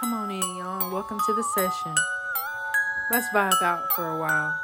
[0.00, 1.92] Come on in, y'all, welcome to the session.
[3.10, 4.56] Let's vibe out for a while.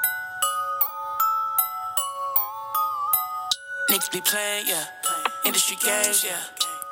[3.90, 4.84] Niggas be playing, yeah.
[5.44, 6.38] Industry games, yeah.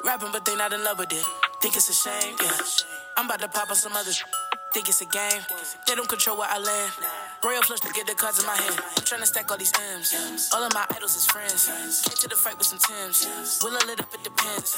[0.04, 1.24] Rapping, but they not in love with it.
[1.60, 2.50] Think it's a shame, yeah.
[3.16, 4.24] I'm about to pop on some others.
[4.72, 5.44] Think it's a game.
[5.86, 6.92] They don't control where I land.
[7.44, 8.80] Royal flush to get the cards in my hand.
[8.96, 10.48] I'm trying to stack all these M's.
[10.54, 11.68] All of my idols is friends.
[12.08, 13.28] Came to the fight with some Tims.
[13.60, 14.72] Will I lit up, it depends.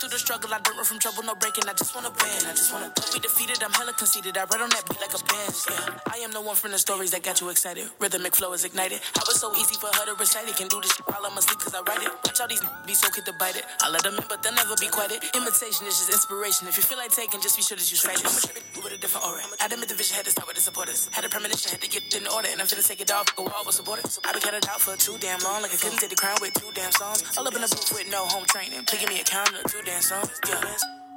[0.00, 1.68] Through the struggle, I don't run from trouble, no breaking.
[1.68, 2.40] I just wanna win.
[2.48, 3.60] I just wanna be defeated.
[3.60, 4.32] I'm hella conceited.
[4.40, 5.52] I read on that beat like a band.
[5.52, 6.00] Yeah.
[6.08, 7.84] I am the one from the stories that got you excited.
[8.00, 9.04] Rhythmic flow is ignited.
[9.12, 10.56] I was so easy for her to recite it.
[10.56, 12.08] Can do this while I'm asleep cause I write it.
[12.24, 13.66] Watch all these be so quick to bite it.
[13.82, 15.20] I let them in, but they'll never be quiet.
[15.36, 16.64] Imitation is just inspiration.
[16.64, 18.64] If you feel like taking, just be sure that you strike it.
[18.78, 19.33] I'm a different aura.
[19.60, 21.08] I admit the vision had to start with the supporters.
[21.12, 22.48] Had a premonition, had to get in order.
[22.50, 24.20] And I'm finna take it off, go all with supporters.
[24.24, 25.62] I been counted out for too damn long.
[25.62, 27.22] Like I couldn't take the crown with two damn songs.
[27.36, 28.84] All up in the booth with no home training.
[28.86, 30.30] Give me a count of two damn songs.
[30.48, 30.60] Yeah.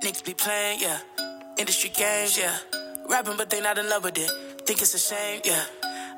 [0.04, 1.00] Niggas be playing, yeah.
[1.58, 2.58] Industry games, yeah.
[3.10, 4.30] Rapping, but they not in love with it.
[4.66, 5.64] Think it's a shame, yeah.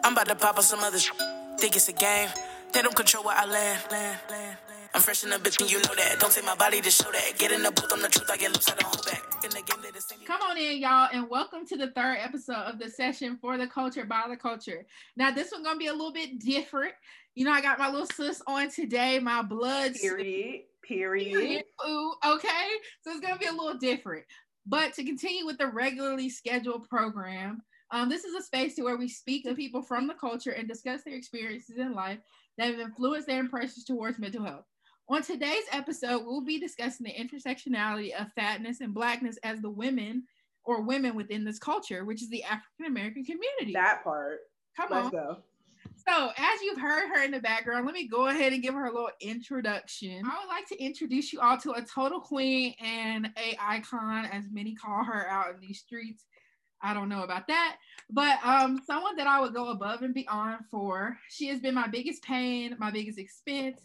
[0.04, 1.12] I'm about to pop on some other others.
[1.58, 2.30] Think it's a game.
[2.74, 3.80] They don't control where I land.
[3.92, 4.79] land, land, land.
[4.94, 6.20] I'm fresh in the bitch, and you know that.
[6.20, 7.38] Don't take my body to show that.
[7.38, 9.24] Get in the booth on the truth, I get loose, I don't hold back.
[9.44, 10.20] In the game, they the same.
[10.26, 13.68] Come on in, y'all, and welcome to the third episode of the session for the
[13.68, 14.88] culture by the culture.
[15.16, 16.94] Now, this one's gonna be a little bit different.
[17.36, 19.96] You know, I got my little sis on today, my blood.
[19.96, 20.02] sis.
[20.02, 20.62] Period.
[20.84, 21.34] Period.
[21.34, 21.64] Period.
[21.88, 22.68] Ooh, okay.
[23.02, 24.26] So it's gonna be a little different.
[24.66, 28.98] But to continue with the regularly scheduled program, um, this is a space to where
[28.98, 32.20] we speak to people from the culture and discuss their experiences in life
[32.58, 34.66] that have influenced their impressions towards mental health.
[35.12, 40.24] On today's episode, we'll be discussing the intersectionality of fatness and blackness as the women
[40.64, 43.74] or women within this culture, which is the African American community.
[43.74, 44.42] That part.
[44.78, 45.12] Come Let's on.
[45.12, 45.38] go.
[46.08, 48.86] So, as you've heard her in the background, let me go ahead and give her
[48.86, 50.22] a little introduction.
[50.26, 54.46] I would like to introduce you all to a total queen and a icon, as
[54.52, 56.26] many call her out in these streets.
[56.84, 57.78] I don't know about that,
[58.10, 61.18] but um, someone that I would go above and beyond for.
[61.30, 63.82] She has been my biggest pain, my biggest expense,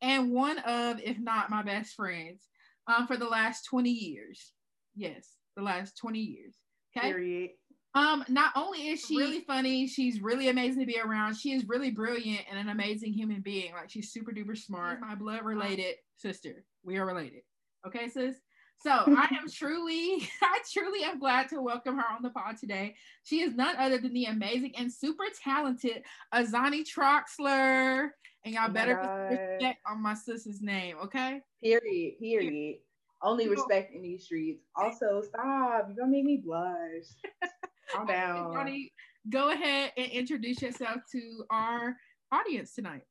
[0.00, 2.42] and one of, if not my best friends,
[2.86, 4.52] um, for the last 20 years.
[4.94, 6.54] Yes, the last 20 years.
[6.96, 7.08] Okay.
[7.08, 7.50] Period.
[7.94, 11.34] Um, not only is she really funny, she's really amazing to be around.
[11.34, 13.72] She is really brilliant and an amazing human being.
[13.72, 15.00] Like she's super duper smart.
[15.00, 16.64] My blood related sister.
[16.84, 17.40] We are related.
[17.86, 18.36] Okay, sis.
[18.82, 22.96] So I am truly, I truly am glad to welcome her on the pod today.
[23.22, 26.02] She is none other than the amazing and super talented
[26.34, 28.10] A'Zane Troxler.
[28.46, 28.94] And y'all Oh better
[29.28, 31.40] respect on my sister's name, okay?
[31.60, 32.14] Period.
[32.20, 32.76] Period.
[33.20, 34.62] Only respect in these streets.
[34.76, 35.86] Also, stop.
[35.88, 37.06] You're gonna make me blush.
[37.90, 38.54] Calm down.
[38.54, 38.92] Azani,
[39.28, 41.96] go ahead and introduce yourself to our
[42.30, 43.02] audience tonight.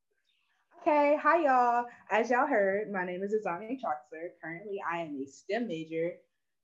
[0.81, 1.84] Okay, hi y'all.
[2.09, 4.29] As y'all heard, my name is A'Zane Troxler.
[4.41, 6.12] Currently, I am a STEM major,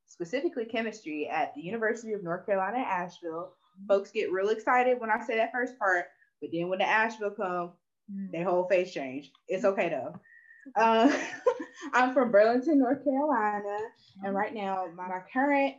[0.08, 3.52] specifically chemistry at the University of North Carolina Asheville.
[3.90, 6.06] Folks get real excited when I say that first part,
[6.40, 7.74] but then when the Asheville come,
[8.10, 9.32] their whole face change.
[9.48, 10.20] It's okay though.
[10.76, 11.12] Uh,
[11.96, 13.80] I'm from Burlington, North Carolina,
[14.24, 15.74] and right now my, my current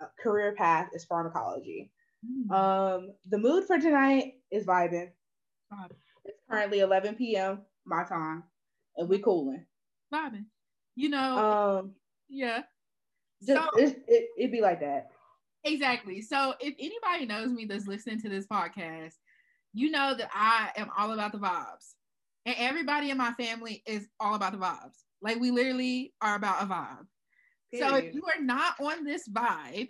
[0.00, 1.90] uh, career path is pharmacology.
[2.24, 2.54] Mm.
[2.54, 5.10] Um, the mood for tonight is vibing.
[5.72, 5.96] Vibing.
[6.24, 7.62] It's currently 11 p.m.
[7.84, 8.44] my time,
[8.96, 9.66] and we cooling.
[10.14, 10.44] vibing.
[10.94, 11.94] You know, Um,
[12.28, 12.62] yeah,
[13.44, 15.08] just, So- it, it it be like that.
[15.64, 16.20] exactly.
[16.22, 19.14] So if anybody knows me that's listening to this podcast,
[19.74, 21.94] you know that I am all about the vibes.
[22.46, 25.02] And everybody in my family is all about the vibes.
[25.20, 27.06] Like we literally are about a vibe.
[27.78, 29.88] So if you are not on this vibe,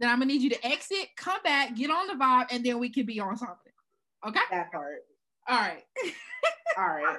[0.00, 2.80] then I'm gonna need you to exit, come back, get on the vibe, and then
[2.80, 3.72] we can be on something.
[4.26, 4.40] Okay?
[4.50, 5.00] that part.
[5.48, 5.84] All right.
[6.78, 7.18] All right.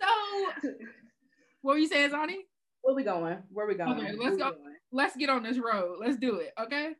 [0.00, 0.72] So
[1.62, 2.38] what were you saying, Zani?
[2.82, 3.38] Where we going?
[3.52, 3.98] Where we going?
[3.98, 4.50] Okay, let's Where go.
[4.52, 4.76] going?
[4.90, 5.98] let's get on this road.
[6.00, 6.52] Let's do it.
[6.60, 6.94] Okay.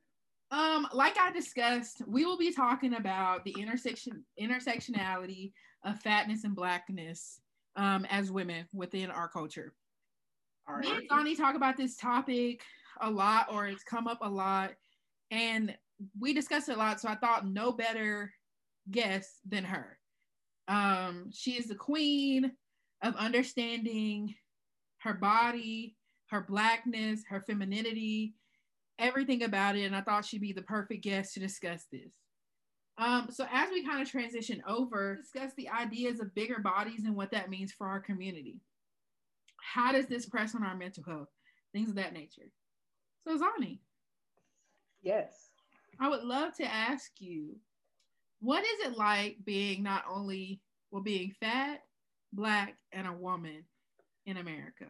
[0.50, 5.52] Um, like I discussed, we will be talking about the intersection intersectionality
[5.84, 7.40] of fatness and blackness
[7.76, 9.74] um, as women within our culture.
[10.68, 12.62] All Me and Donnie talk about this topic
[13.00, 14.72] a lot, or it's come up a lot,
[15.30, 15.76] and
[16.18, 17.00] we discuss it a lot.
[17.00, 18.32] So I thought no better
[18.90, 19.98] guest than her.
[20.66, 22.52] Um, she is the queen
[23.02, 24.34] of understanding
[24.98, 25.96] her body,
[26.30, 28.34] her blackness, her femininity,
[28.98, 29.84] everything about it.
[29.84, 32.12] And I thought she'd be the perfect guest to discuss this.
[32.98, 37.14] Um, so as we kind of transition over, discuss the ideas of bigger bodies and
[37.14, 38.56] what that means for our community.
[39.60, 41.28] How does this press on our mental health?
[41.72, 42.50] Things of that nature.
[43.26, 43.78] So Zani,
[45.02, 45.50] Yes.
[46.00, 47.56] I would love to ask you,
[48.40, 50.60] what is it like being not only
[50.90, 51.80] well being fat,
[52.32, 53.64] black, and a woman
[54.26, 54.86] in America?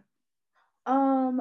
[0.87, 1.40] Um,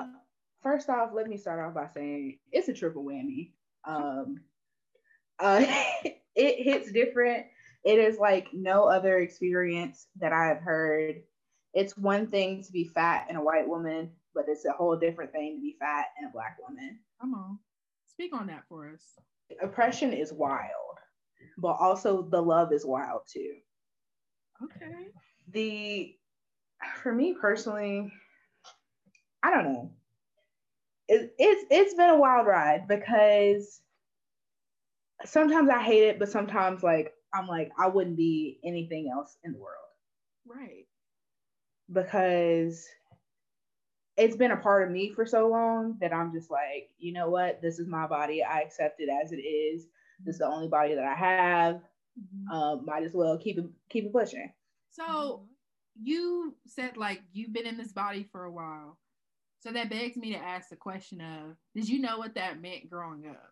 [0.62, 3.52] first off, let me start off by saying it's a triple whammy.
[3.88, 4.42] Um,
[5.40, 5.64] uh,
[6.36, 7.46] it hits different.
[7.84, 11.22] It is like no other experience that I have heard.
[11.74, 15.32] It's one thing to be fat and a white woman, but it's a whole different
[15.32, 17.00] thing to be fat and a black woman.
[17.22, 17.60] Come on,
[18.08, 19.04] speak on that for us.
[19.62, 20.98] Oppression is wild,
[21.58, 23.54] but also the love is wild too.
[24.64, 25.08] Okay.
[25.54, 26.16] The
[27.02, 28.12] for me personally,
[29.44, 29.92] I don't know.
[31.08, 33.82] It, it's it's been a wild ride because
[35.26, 39.54] sometimes I hate it, but sometimes like I'm like I wouldn't be anything else in
[39.54, 39.76] the world
[40.46, 40.86] Right.
[41.92, 42.88] because
[44.18, 47.30] it's been a part of me for so long that I'm just like, you know
[47.30, 47.62] what?
[47.62, 48.44] This is my body.
[48.44, 49.88] I accept it as it is.
[50.26, 51.82] This is the only body that I have.
[52.20, 52.52] Mhm.
[52.52, 54.52] Um, might as well keep it keep it pushing.
[54.90, 55.48] So
[56.02, 58.98] you said like you've been in this body for a while.
[59.68, 62.90] So that begs me to ask the question of did you know what that meant
[62.90, 63.52] growing up?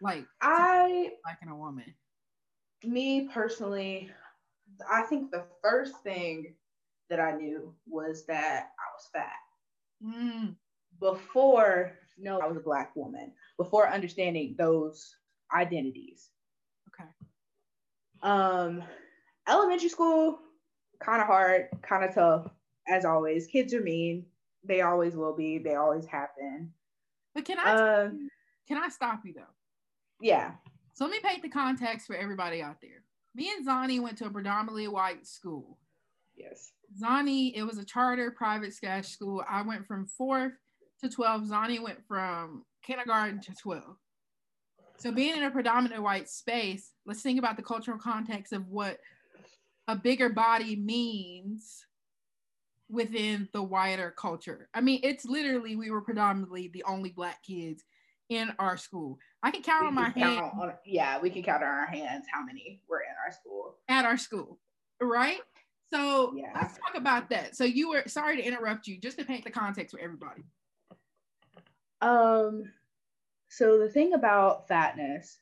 [0.00, 1.92] Like I liking a woman.
[2.84, 4.08] me personally,
[4.88, 6.54] I think the first thing
[7.08, 9.32] that I knew was that I was fat.
[10.00, 10.54] Mm,
[11.00, 13.32] Before no, I was a black woman.
[13.56, 15.12] Before understanding those
[15.52, 16.30] identities.
[16.94, 17.10] okay.
[18.22, 18.84] Um,
[19.48, 20.38] elementary school,
[21.00, 22.46] kind of hard, kind of tough,
[22.88, 23.48] as always.
[23.48, 24.24] Kids are mean.
[24.64, 25.58] They always will be.
[25.58, 26.72] They always happen.
[27.34, 27.74] But can I
[28.04, 28.28] Um,
[28.68, 29.54] can I stop you though?
[30.20, 30.52] yeah.
[30.94, 33.02] So let me paint the context for everybody out there.
[33.34, 35.78] Me and Zani went to a predominantly white school.
[36.36, 36.72] Yes.
[37.00, 39.42] Zani, it was a charter private slash school.
[39.48, 40.52] I went from fourth
[41.00, 41.44] to 12.
[41.44, 43.96] Zani went from kindergarten to 12.
[44.98, 48.98] So being in a predominantly white space, let's think about the cultural context of what
[49.88, 51.86] a bigger body means
[52.90, 54.68] within the wider culture.
[54.74, 57.84] I mean, it's literally we were predominantly the only black kids
[58.28, 59.18] in our school.
[59.42, 62.26] I can count We on my hand on- yeah, we can count on our hands
[62.32, 63.76] how many were in our school.
[63.88, 64.58] at our school,
[65.00, 65.40] right?
[65.92, 66.52] So Yeah.
[66.54, 67.56] let's talk about that.
[67.56, 70.44] So you were sorry to interrupt you, just to paint the context for everybody.
[72.00, 72.72] Um,
[73.48, 75.40] so the thing about fatness,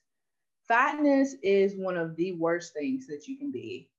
[0.66, 3.90] fatness is one of the worst things that you can be.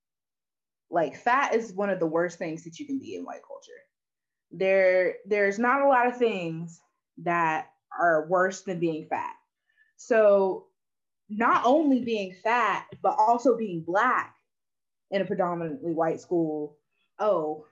[0.91, 3.71] Like fat is one of the worst things that you can be in white culture.
[4.51, 6.81] There, there's not a lot of things
[7.19, 9.36] that are worse than being fat.
[9.97, 10.65] So
[11.30, 14.36] not only being fat, but also being black
[15.12, 16.77] in a predominantly white school.
[17.19, 17.65] Oh,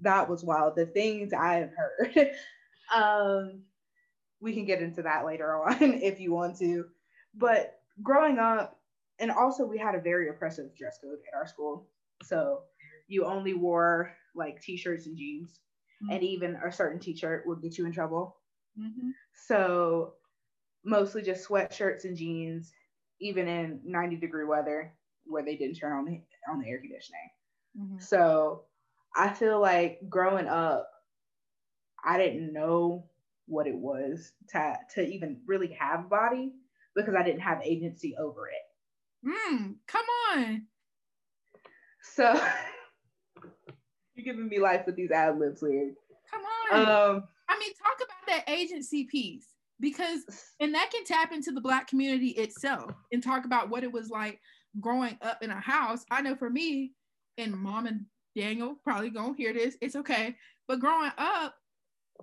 [0.00, 0.76] that was wild.
[0.76, 2.30] The things I have heard.
[2.94, 3.62] um,
[4.40, 6.86] we can get into that later on if you want to.
[7.34, 8.78] But growing up,
[9.18, 11.86] and also we had a very oppressive dress code at our school.
[12.24, 12.64] So
[13.08, 15.60] you only wore like t-shirts and jeans,
[16.10, 18.36] and even a certain t-shirt would get you in trouble.
[18.78, 19.12] Mhm.
[19.32, 20.14] So
[20.84, 22.72] mostly just sweatshirts and jeans,
[23.20, 24.94] even in 90 degree weather
[25.26, 27.30] where they didn't turn on the on the air conditioning.
[27.78, 28.02] Mhm.
[28.02, 28.66] So
[29.16, 30.90] I feel like growing up,
[32.04, 33.08] I didn't know
[33.46, 36.54] what it was to to even really have a body
[36.94, 38.62] because I didn't have agency over it.
[39.26, 40.68] Mm, come on.
[42.12, 42.32] So
[44.14, 45.94] you're giving me life with these ad libs, weird.
[46.30, 46.80] Come on.
[46.80, 49.46] Um, I mean, talk about that agency piece
[49.80, 50.24] because,
[50.60, 54.10] and that can tap into the Black community itself and talk about what it was
[54.10, 54.40] like
[54.80, 56.04] growing up in a house.
[56.10, 56.92] I know for me,
[57.38, 58.06] and mom and
[58.36, 59.76] Daniel probably gonna hear this.
[59.80, 60.36] It's okay.
[60.68, 61.54] But growing up,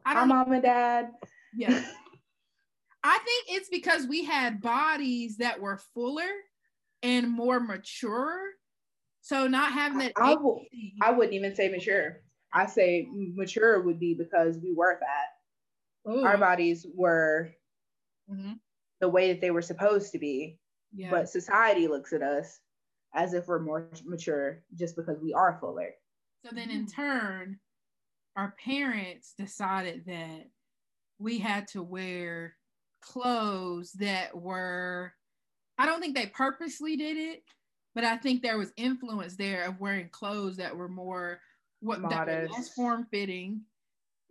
[0.05, 1.09] I don't mom and dad.
[1.55, 1.69] Yeah.
[3.03, 6.29] I think it's because we had bodies that were fuller
[7.01, 8.39] and more mature.
[9.21, 10.61] So not having that I, will,
[11.01, 12.21] I wouldn't even say mature.
[12.53, 16.11] I say mature would be because we were fat.
[16.11, 16.23] Ooh.
[16.25, 17.51] Our bodies were
[18.29, 18.59] Mhm.
[18.99, 20.57] the way that they were supposed to be.
[20.93, 21.09] Yeah.
[21.09, 22.59] but society looks at us
[23.13, 25.91] as if we're more mature just because we are fuller.
[26.43, 27.61] So then in turn,
[28.35, 30.49] our parents decided that
[31.17, 32.57] we had to wear
[32.99, 35.13] clothes that were,
[35.77, 37.43] I don't think they purposely did it,
[37.95, 41.39] but I think there was influence there of wearing clothes that were more
[41.81, 43.61] what that were less form fitting.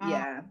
[0.00, 0.42] yeah,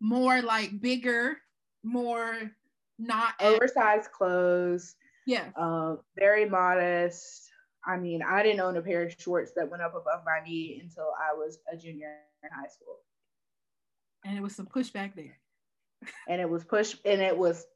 [0.00, 1.38] More like bigger,
[1.82, 2.50] more
[2.98, 5.46] not oversized clothes, yeah.
[5.56, 7.50] um, very modest.
[7.86, 10.78] I mean, I didn't own a pair of shorts that went up above my knee
[10.82, 12.96] until I was a junior in high school,
[14.24, 15.38] And it was some pushback there.
[16.28, 17.66] and it was push and it was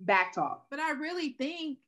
[0.00, 0.66] back talk.
[0.70, 1.78] But I really think,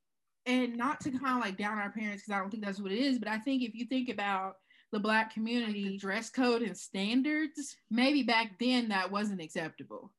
[0.47, 2.93] and not to kind of like down our parents, because I don't think that's what
[2.93, 4.55] it is, but I think if you think about
[4.93, 10.13] the black community dress code and standards, maybe back then that wasn't acceptable.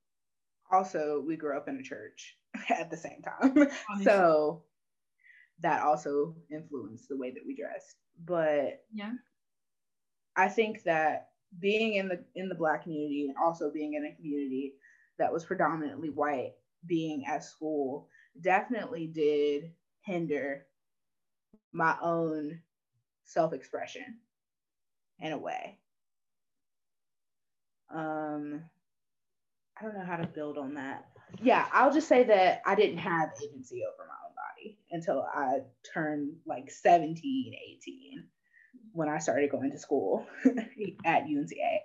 [0.72, 2.38] Also, we grew up in a church
[2.70, 3.70] at the same time.
[4.04, 4.64] so
[5.62, 7.96] that also influenced the way that we dressed.
[8.26, 9.14] But yeah.
[10.36, 11.30] I think that
[11.60, 14.74] being in the in the black community and also being in a community
[15.18, 16.54] that was predominantly white
[16.86, 18.08] being at school
[18.42, 19.72] definitely did
[20.08, 20.66] hinder
[21.72, 22.60] my own
[23.26, 24.18] self-expression
[25.20, 25.78] in a way
[27.94, 28.62] um
[29.80, 31.08] i don't know how to build on that
[31.42, 35.60] yeah i'll just say that i didn't have agency over my own body until i
[35.94, 38.24] turned like 17 18
[38.98, 40.26] when I started going to school
[41.06, 41.80] at UNCA.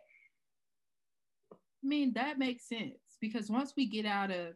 [1.53, 4.55] I mean, that makes sense because once we get out of,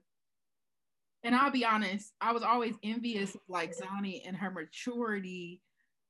[1.26, 5.61] and I'll be honest, I was always envious of like Zani and her maturity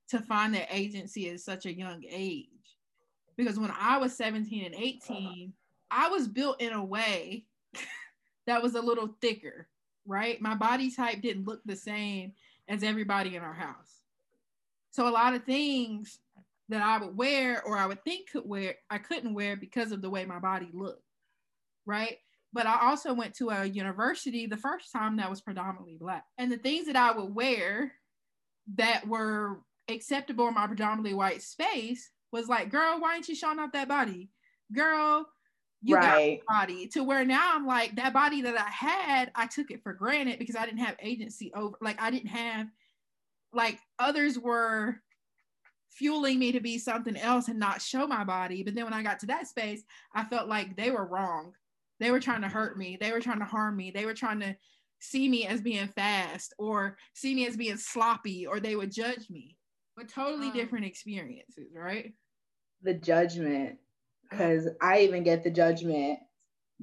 [0.09, 2.45] to find that agency at such a young age.
[3.35, 5.53] Because when I was 17 and 18,
[5.89, 7.45] I was built in a way
[8.45, 9.67] that was a little thicker,
[10.05, 10.39] right?
[10.39, 12.33] My body type didn't look the same
[12.67, 14.01] as everybody in our house.
[14.91, 16.19] So a lot of things
[16.69, 20.03] that I would wear or I would think could wear, I couldn't wear because of
[20.03, 21.01] the way my body looked.
[21.87, 22.19] Right.
[22.57, 26.25] But I also went to a university the first time that was predominantly black.
[26.39, 27.93] And the things that I would wear
[28.77, 33.59] that were acceptable in my predominantly white space was like, girl, why ain't you showing
[33.59, 34.31] off that body?
[34.73, 35.27] Girl,
[35.83, 36.41] you right.
[36.47, 39.83] got body to where now I'm like that body that I had, I took it
[39.83, 42.65] for granted because I didn't have agency over like I didn't have
[43.53, 44.99] like others were
[45.91, 48.63] fueling me to be something else and not show my body.
[48.63, 49.83] But then when I got to that space,
[50.15, 51.53] I felt like they were wrong.
[51.99, 52.97] They were trying to hurt me.
[52.99, 53.91] They were trying to harm me.
[53.91, 54.55] They were trying to
[54.99, 59.29] see me as being fast or see me as being sloppy or they would judge
[59.29, 59.57] me.
[59.95, 62.13] But totally um, different experiences, right?
[62.83, 63.77] The judgment,
[64.29, 66.19] because I even get the judgment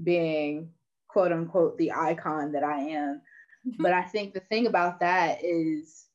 [0.02, 0.70] being
[1.08, 3.22] quote unquote the icon that I am.
[3.78, 6.06] but I think the thing about that is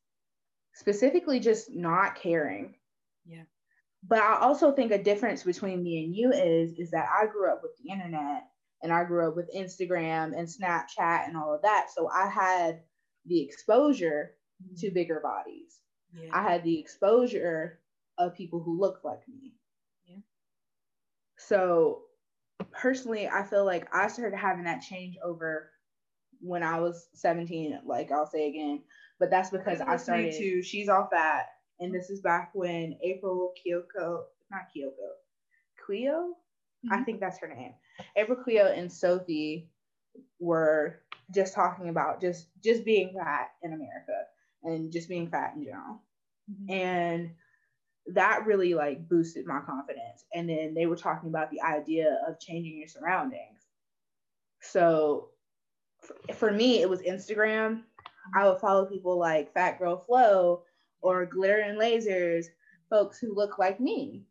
[0.74, 2.76] specifically just not caring
[3.30, 3.44] yeah.
[4.08, 7.52] But I also think a difference between me and you is is that I grew
[7.52, 8.44] up with the internet
[8.82, 11.88] and I grew up with Instagram and Snapchat and all of that.
[11.96, 12.82] So I had
[13.26, 14.32] the exposure
[14.64, 14.76] mm-hmm.
[14.78, 15.80] to bigger bodies.
[16.14, 16.30] Yeah.
[16.34, 17.80] I had the exposure
[18.18, 19.54] of people who looked like me.
[20.06, 20.18] Yeah.
[21.38, 22.04] So
[22.72, 25.70] personally, I feel like I started having that change over
[26.42, 28.82] when I was 17, like I'll say again.
[29.20, 31.48] But that's because I started to she's all fat
[31.80, 35.12] and this is back when April Kyoko, not Kyoko,
[35.86, 36.34] Cleo,
[36.86, 36.94] mm-hmm.
[36.94, 37.74] I think that's her name.
[38.16, 39.70] April Cleo and Sophie
[40.40, 41.02] were
[41.34, 44.26] just talking about just just being fat in America
[44.64, 46.02] and just being fat in general.
[46.52, 46.72] Mm-hmm.
[46.72, 47.32] And
[48.14, 50.26] that really like boosted my confidence.
[50.34, 53.60] And then they were talking about the idea of changing your surroundings.
[54.62, 55.30] So
[56.02, 57.84] for, for me, it was Instagram.
[58.36, 60.64] I would follow people like Fat Girl Flow
[61.02, 62.50] or Glitter and Lazers
[62.90, 64.24] folks who look like me.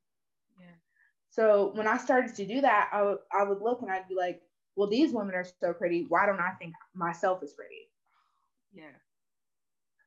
[1.30, 4.14] So when I started to do that, I, w- I would look and I'd be
[4.14, 4.40] like,
[4.76, 6.06] well, these women are so pretty.
[6.08, 7.90] Why don't I think myself is pretty?
[8.72, 8.84] Yeah.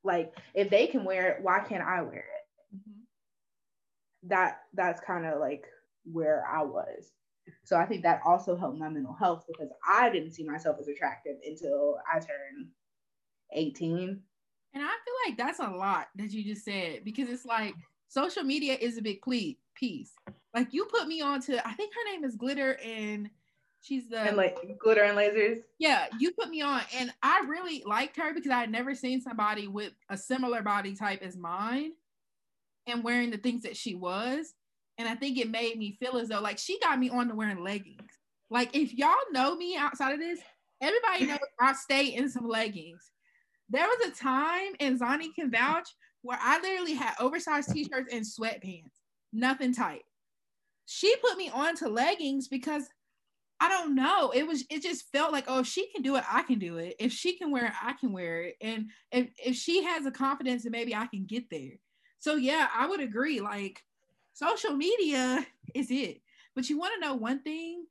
[0.04, 2.76] Like if they can wear it, why can't I wear it?
[2.76, 3.02] Mm-hmm.
[4.30, 5.66] That that's kind of like
[6.06, 7.12] where I was.
[7.64, 10.88] So I think that also helped my mental health because I didn't see myself as
[10.88, 12.70] attractive until I turned
[13.54, 14.22] 18.
[14.74, 17.76] And I feel like that's a lot that you just said because it's like
[18.08, 20.14] social media is a big ple- piece.
[20.54, 23.30] Like you put me on to, I think her name is Glitter and
[23.82, 25.60] she's the and like Glitter and Lazers.
[25.80, 29.22] Yeah, you put me on, and I really liked her because I had never seen
[29.22, 31.92] somebody with a similar body type as mine
[32.88, 34.54] and wearing the things that she was.
[34.98, 37.36] And I think it made me feel as though like she got me on to
[37.36, 38.12] wearing leggings.
[38.50, 40.40] Like if y'all know me outside of this,
[40.82, 43.12] everybody knows I stay in some leggings.
[43.70, 45.88] There was a time, and Zani can vouch,
[46.24, 48.92] where I literally had oversized t-shirts and sweatpants,
[49.32, 50.04] nothing tight.
[50.94, 52.90] She put me on to leggings because
[53.62, 54.32] I don't know.
[54.36, 56.80] It was it just felt like, oh, if she can do it, I can do
[56.80, 56.96] it.
[57.00, 58.58] If she can wear it, I can wear it.
[58.60, 61.80] And if, if she has the confidence, then maybe I can get there.
[62.20, 63.40] So yeah, I would agree.
[63.40, 63.82] Like
[64.34, 66.22] social media is it.
[66.56, 67.86] But you want to know one thing?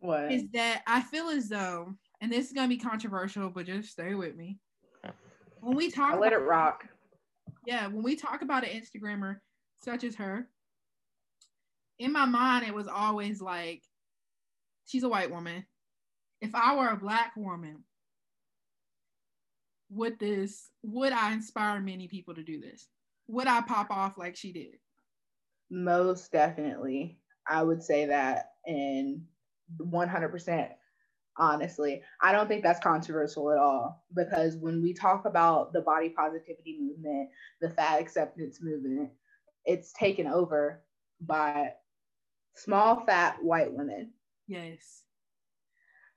[0.00, 3.90] What is that I feel as though and this is gonna be controversial, but just
[3.90, 4.58] stay with me.
[5.60, 6.84] When we talk, I'll let it rock.
[7.64, 9.36] Yeah, when we talk about an Instagrammer
[9.84, 10.48] such as her,
[11.98, 13.82] in my mind it was always like,
[14.86, 15.66] she's a white woman.
[16.40, 17.84] If I were a black woman,
[19.90, 22.88] would this would I inspire many people to do this?
[23.28, 24.76] Would I pop off like she did?
[25.70, 27.18] Most definitely.
[27.48, 29.24] I would say that in
[29.80, 30.68] 100%
[31.38, 32.02] honestly.
[32.20, 36.78] I don't think that's controversial at all because when we talk about the body positivity
[36.80, 39.10] movement, the fat acceptance movement,
[39.64, 40.82] it's taken over
[41.20, 41.72] by
[42.58, 44.12] small fat white women.
[44.46, 45.02] Yes.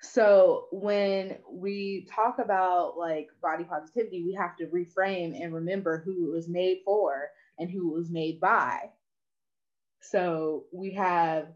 [0.02, 6.28] So when we talk about like body positivity, we have to reframe and remember who
[6.28, 7.30] it was made for
[7.60, 8.90] and who it was made by.
[10.02, 11.50] So we have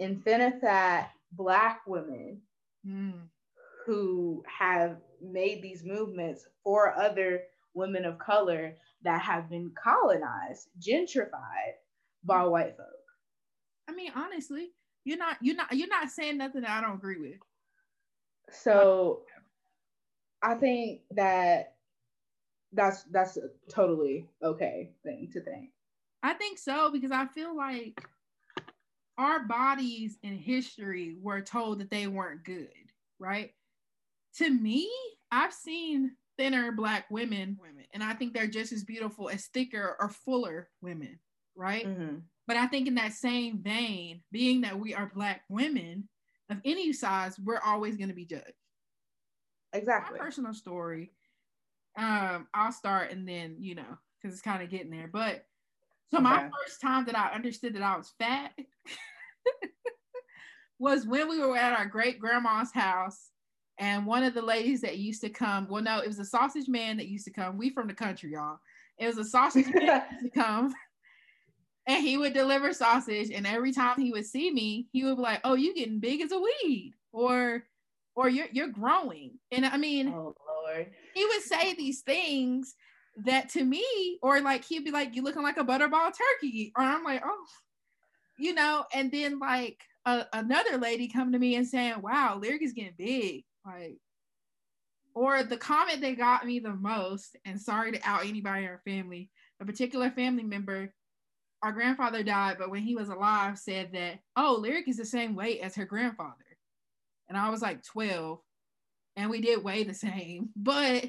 [0.00, 2.42] infinifat black women
[2.86, 3.20] mm.
[3.84, 7.42] who have made these movements for other
[7.74, 11.74] women of color that have been colonized, gentrified
[12.22, 12.97] by white folk.
[13.88, 14.70] I mean, honestly,
[15.04, 17.38] you're not you're not you're not saying nothing that I don't agree with.
[18.50, 19.22] So
[20.42, 21.74] I think that
[22.72, 25.70] that's that's a totally okay thing to think.
[26.22, 28.00] I think so because I feel like
[29.16, 32.68] our bodies in history were told that they weren't good,
[33.18, 33.50] right?
[34.36, 34.90] To me,
[35.32, 39.96] I've seen thinner black women, women, and I think they're just as beautiful as thicker
[39.98, 41.18] or fuller women,
[41.56, 41.86] right?
[41.86, 42.16] Mm-hmm.
[42.48, 46.08] But I think in that same vein, being that we are black women
[46.48, 48.54] of any size, we're always going to be judged.
[49.74, 50.18] Exactly.
[50.18, 51.12] My personal story.
[51.98, 55.10] Um, I'll start and then you know because it's kind of getting there.
[55.12, 55.44] But
[56.10, 56.48] so my okay.
[56.64, 58.52] first time that I understood that I was fat
[60.78, 63.28] was when we were at our great grandma's house.
[63.78, 66.66] And one of the ladies that used to come, well, no, it was a sausage
[66.66, 67.58] man that used to come.
[67.58, 68.58] We from the country, y'all.
[68.98, 70.74] It was a sausage man that used to come.
[71.88, 73.30] And he would deliver sausage.
[73.30, 76.20] And every time he would see me, he would be like, Oh, you getting big
[76.20, 76.94] as a weed.
[77.12, 77.64] Or
[78.14, 79.38] or you're you're growing.
[79.50, 80.90] And I mean, oh Lord.
[81.14, 82.74] He would say these things
[83.24, 86.72] that to me, or like he'd be like, You looking like a butterball turkey.
[86.76, 87.46] Or I'm like, oh,
[88.38, 89.80] you know, and then like
[90.32, 93.98] another lady come to me and saying, "Wow, lyric is getting big." Like,
[95.14, 98.80] or the comment that got me the most, and sorry to out anybody in our
[98.84, 100.94] family, a particular family member,
[101.62, 105.34] our grandfather died, but when he was alive, said that, "Oh, lyric is the same
[105.34, 106.34] weight as her grandfather,"
[107.28, 108.40] and I was like twelve,
[109.16, 111.04] and we did weigh the same, but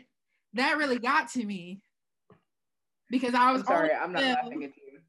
[0.53, 1.81] that really got to me
[3.09, 4.99] because I was I'm sorry, I'm not laughing at you.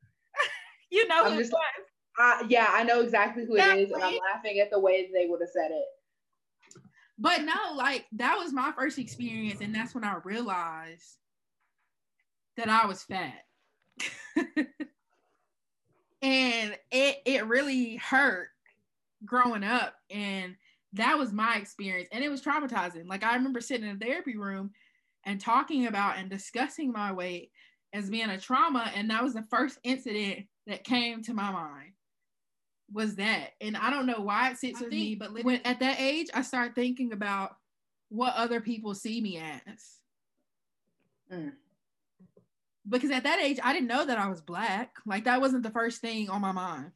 [0.91, 1.55] you know, I'm just,
[2.19, 5.27] uh, yeah, I know exactly who it is, and I'm laughing at the way they
[5.27, 5.87] would have said it.
[7.19, 11.17] But no, like that was my first experience, and that's when I realized
[12.57, 13.45] that I was fat.
[16.23, 18.49] and it it really hurt
[19.25, 20.57] growing up and
[20.93, 24.37] that was my experience and it was traumatizing like i remember sitting in a therapy
[24.37, 24.71] room
[25.25, 27.51] and talking about and discussing my weight
[27.93, 31.93] as being a trauma and that was the first incident that came to my mind
[32.93, 33.51] was that.
[33.61, 36.29] And I don't know why it sits I with me, but when at that age,
[36.35, 37.57] I started thinking about
[38.09, 39.99] what other people see me as.
[41.33, 41.53] Mm.
[42.89, 44.97] Because at that age, I didn't know that I was black.
[45.07, 46.93] Like that wasn't the first thing on my mind.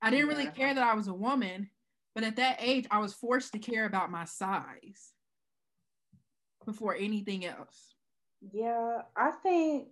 [0.00, 0.36] I didn't yeah.
[0.36, 1.70] really care that I was a woman,
[2.14, 5.12] but at that age, I was forced to care about my size
[6.64, 7.94] before anything else.
[8.52, 9.88] Yeah, I think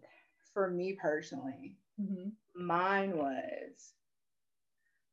[0.53, 2.31] for me personally, mm-hmm.
[2.55, 3.93] mine was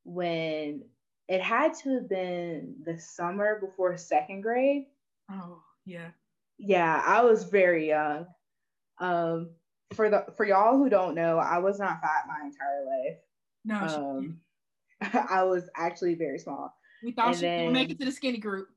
[0.03, 0.83] when
[1.27, 4.85] it had to have been the summer before second grade.
[5.31, 6.09] Oh, yeah.
[6.57, 8.25] Yeah, I was very young.
[9.01, 9.49] Um,
[9.93, 13.17] for the for y'all who don't know, I was not fat my entire life.
[13.65, 14.39] No, um,
[15.29, 16.73] I was actually very small.
[17.03, 18.69] We thought she would make it to the skinny group.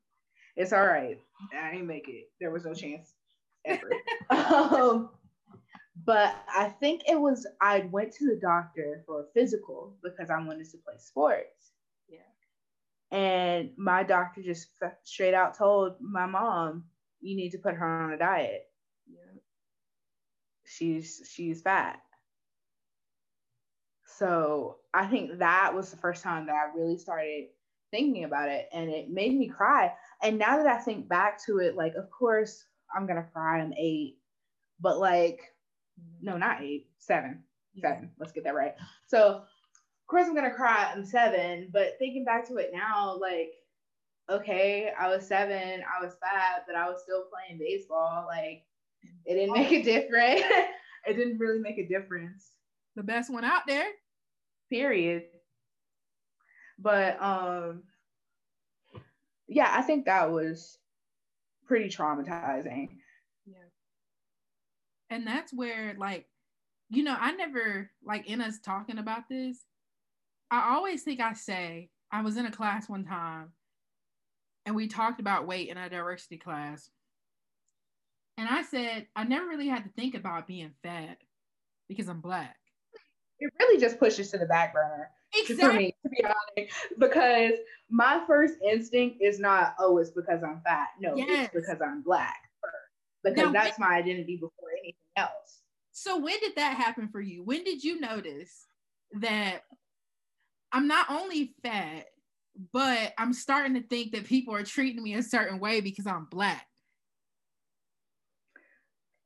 [0.57, 1.21] It's all right.
[1.57, 2.31] I didn't make it.
[2.41, 3.13] There was no chance
[3.67, 3.91] ever.
[4.31, 5.11] um,
[6.05, 10.39] but I think it was I went to the doctor for a physical because I
[10.39, 11.73] wanted to play sports.
[12.09, 13.17] Yeah.
[13.17, 14.69] And my doctor just
[15.03, 16.85] straight out told my mom,
[17.21, 18.69] "You need to put her on a diet."
[20.65, 22.01] She's she's fat.
[24.07, 27.49] So I think that was the first time that I really started
[27.91, 29.93] thinking about it, and it made me cry.
[30.23, 33.61] And now that I think back to it, like, of course I'm gonna cry.
[33.61, 34.19] I'm eight,
[34.81, 35.41] but like
[36.21, 37.43] no, not eight, seven,
[37.81, 38.11] seven.
[38.19, 38.75] Let's get that right.
[39.07, 40.93] So, of course, I'm gonna cry.
[40.95, 43.53] I'm seven, but thinking back to it now, like,
[44.31, 48.27] okay, I was seven, I was fat, but I was still playing baseball.
[48.27, 48.65] Like,
[49.25, 50.43] it didn't make a difference.
[51.07, 52.51] it didn't really make a difference.
[52.97, 53.87] The best one out there.
[54.71, 55.25] Period.
[56.79, 57.83] But um,
[59.49, 60.79] yeah, I think that was
[61.67, 62.91] pretty traumatizing
[63.47, 63.55] Yeah.
[65.09, 66.27] and that's where like
[66.91, 69.65] you know, I never like in us talking about this.
[70.51, 73.53] I always think I say I was in a class one time
[74.67, 76.91] and we talked about weight in a diversity class.
[78.37, 81.19] And I said, I never really had to think about being fat
[81.89, 82.57] because I'm black.
[83.39, 85.11] It really just pushes to the back burner.
[85.37, 85.67] Exactly.
[85.67, 87.53] For me, to be honest, because
[87.91, 90.89] my first instinct is not, oh, it's because I'm fat.
[91.01, 91.47] No, Yes.
[91.47, 92.37] it's because I'm black.
[93.23, 95.63] Because Now, that's my identity before anything else.
[95.93, 97.43] So when did that happen for you?
[97.43, 98.67] When did you notice
[99.21, 99.63] that
[100.73, 102.07] I'm not only fat,
[102.73, 106.27] but I'm starting to think that people are treating me a certain way because I'm
[106.31, 106.67] black?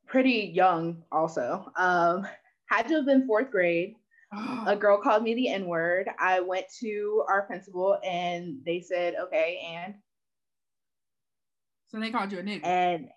[0.09, 1.71] Pretty young, also.
[1.77, 2.27] Um,
[2.65, 3.95] had to have been fourth grade.
[4.65, 6.09] a girl called me the N word.
[6.19, 9.95] I went to our principal and they said, okay, and
[11.89, 12.65] so they called you a nigga.
[12.65, 13.09] and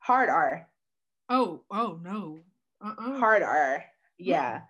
[0.00, 0.68] hard R,
[1.30, 2.40] oh, oh no.
[2.84, 3.18] Uh-uh.
[3.18, 3.84] hard R,
[4.18, 4.62] yeah.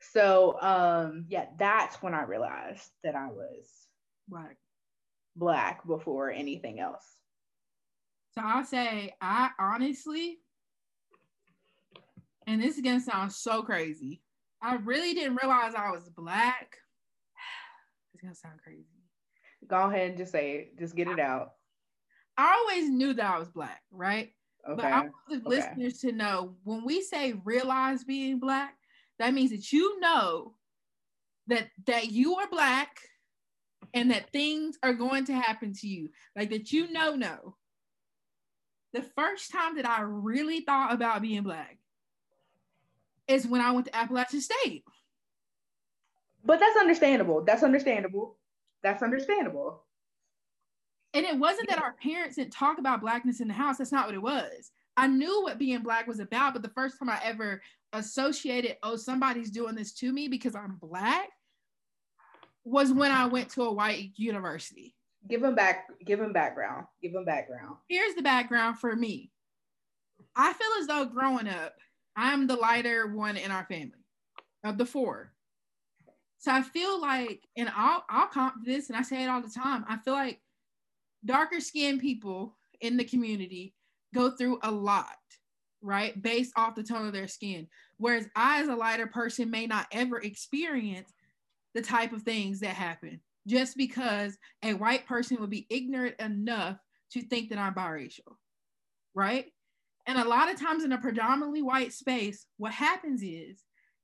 [0.00, 3.68] So um, yeah, that's when I realized that I was
[4.28, 4.56] Black.
[5.36, 7.17] black before anything else.
[8.38, 10.38] So I'll say I honestly,
[12.46, 14.22] and this is gonna sound so crazy.
[14.62, 16.76] I really didn't realize I was black.
[18.14, 18.84] It's gonna sound crazy.
[19.66, 20.78] Go ahead and just say it.
[20.78, 21.54] Just get it out.
[22.36, 24.30] I always knew that I was black, right?
[24.68, 24.76] Okay.
[24.76, 25.48] But I want the okay.
[25.48, 28.74] listeners to know when we say realize being black,
[29.18, 30.54] that means that you know
[31.48, 33.00] that that you are black
[33.94, 36.10] and that things are going to happen to you.
[36.36, 37.56] Like that you know no.
[38.92, 41.78] The first time that I really thought about being black
[43.26, 44.84] is when I went to Appalachian State.
[46.44, 47.44] But that's understandable.
[47.44, 48.36] That's understandable.
[48.82, 49.82] That's understandable.
[51.14, 53.78] And it wasn't that our parents didn't talk about blackness in the house.
[53.78, 54.70] That's not what it was.
[54.96, 58.96] I knew what being black was about, but the first time I ever associated, oh,
[58.96, 61.28] somebody's doing this to me because I'm black,
[62.64, 64.94] was when I went to a white university.
[65.28, 65.86] Give him back.
[66.04, 66.86] Give him background.
[67.02, 67.76] Give him background.
[67.88, 69.30] Here's the background for me.
[70.34, 71.74] I feel as though growing up,
[72.16, 74.04] I'm the lighter one in our family
[74.64, 75.32] of the four.
[76.38, 79.50] So I feel like, and I'll I'll comp this, and I say it all the
[79.50, 79.84] time.
[79.88, 80.40] I feel like
[81.24, 83.74] darker skinned people in the community
[84.14, 85.16] go through a lot,
[85.82, 86.20] right?
[86.22, 87.66] Based off the tone of their skin.
[87.98, 91.12] Whereas I, as a lighter person, may not ever experience
[91.74, 96.76] the type of things that happen just because a white person would be ignorant enough
[97.12, 98.36] to think that I'm biracial,
[99.14, 99.46] right?
[100.06, 103.62] And a lot of times in a predominantly white space, what happens is,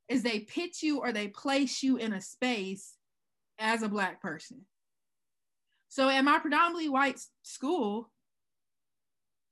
[0.09, 2.97] is they pitch you or they place you in a space
[3.59, 4.63] as a black person.
[5.89, 8.11] So at my predominantly white school,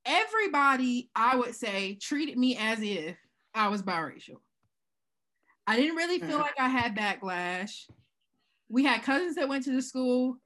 [0.05, 3.17] everybody I would say treated me as if
[3.55, 4.41] I was biracial.
[5.67, 6.43] I didn't really feel Mhm.
[6.43, 7.89] like I had backlash.
[8.73, 10.39] We had cousins that went to the school,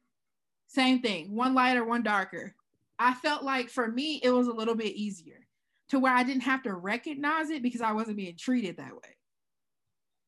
[0.67, 2.57] same thing, one lighter, one darker.
[2.99, 5.47] I felt like for me, it was a little bit easier
[5.91, 9.17] to where I didn't have to recognize it because I wasn't being treated that way.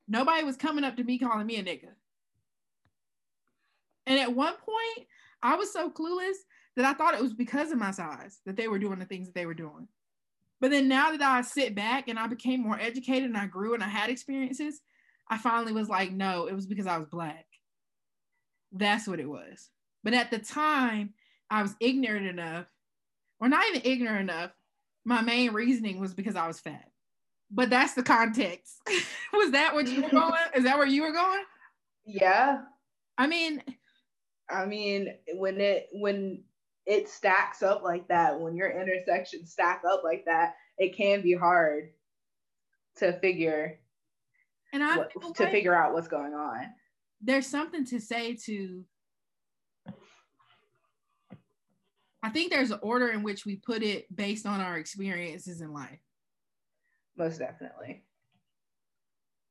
[0.06, 1.88] Nobody was coming up to me calling me a nigga.
[4.06, 5.08] And at one point,
[5.42, 6.36] I was so clueless
[6.76, 9.26] that I thought it was because of my size that they were doing the things
[9.26, 9.88] that they were doing.
[10.60, 13.74] But then now that I sit back and I became more educated and I grew
[13.74, 14.80] and I had experiences,
[15.28, 17.47] I finally was like, no, it was because I was black.
[18.72, 19.70] That's what it was.
[20.04, 21.14] But at the time,
[21.50, 22.66] I was ignorant enough,
[23.40, 24.52] or not even ignorant enough.
[25.04, 26.90] My main reasoning was because I was fat.
[27.50, 28.80] But that's the context.
[29.32, 30.34] was that what you were going?
[30.54, 31.42] Is that where you were going?
[32.04, 32.62] Yeah.
[33.16, 33.62] I mean,
[34.50, 36.42] I mean, when it when
[36.86, 41.34] it stacks up like that, when your intersections stack up like that, it can be
[41.34, 41.90] hard
[42.96, 43.78] to figure
[44.72, 46.66] and I what, to like figure out what's going on.
[47.20, 48.84] There's something to say to
[52.22, 55.72] I think there's an order in which we put it based on our experiences in
[55.72, 56.00] life.
[57.16, 58.02] Most definitely.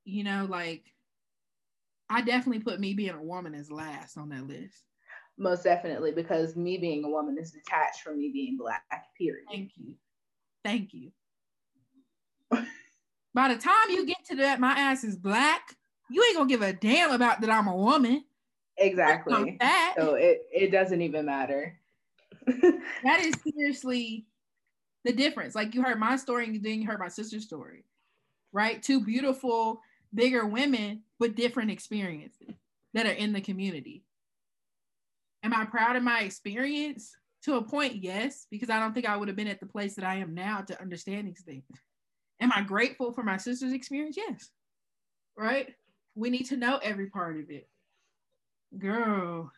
[0.04, 0.84] You know, like
[2.10, 4.84] I definitely put me being a woman as last on that list.
[5.38, 8.82] Most definitely, because me being a woman is detached from me being black,
[9.16, 9.46] period.
[9.50, 9.94] Thank you.
[10.64, 11.12] Thank you.
[13.34, 15.76] By the time you get to that, my ass is black.
[16.10, 18.24] You ain't gonna give a damn about that I'm a woman.
[18.76, 19.58] Exactly.
[19.60, 19.92] I'm.
[19.96, 21.78] So it, it doesn't even matter.
[22.46, 24.26] that is seriously
[25.04, 25.54] the difference.
[25.54, 27.84] Like you heard my story and then you heard my sister's story,
[28.52, 28.82] right?
[28.82, 29.80] Two beautiful,
[30.14, 32.54] bigger women with different experiences
[32.94, 34.04] that are in the community.
[35.42, 37.14] Am I proud of my experience?
[37.44, 39.94] To a point, yes, because I don't think I would have been at the place
[39.94, 41.62] that I am now to understand these things.
[42.40, 44.16] Am I grateful for my sister's experience?
[44.16, 44.50] Yes.
[45.36, 45.68] Right?
[46.18, 47.68] We need to know every part of it.
[48.76, 49.52] Girl,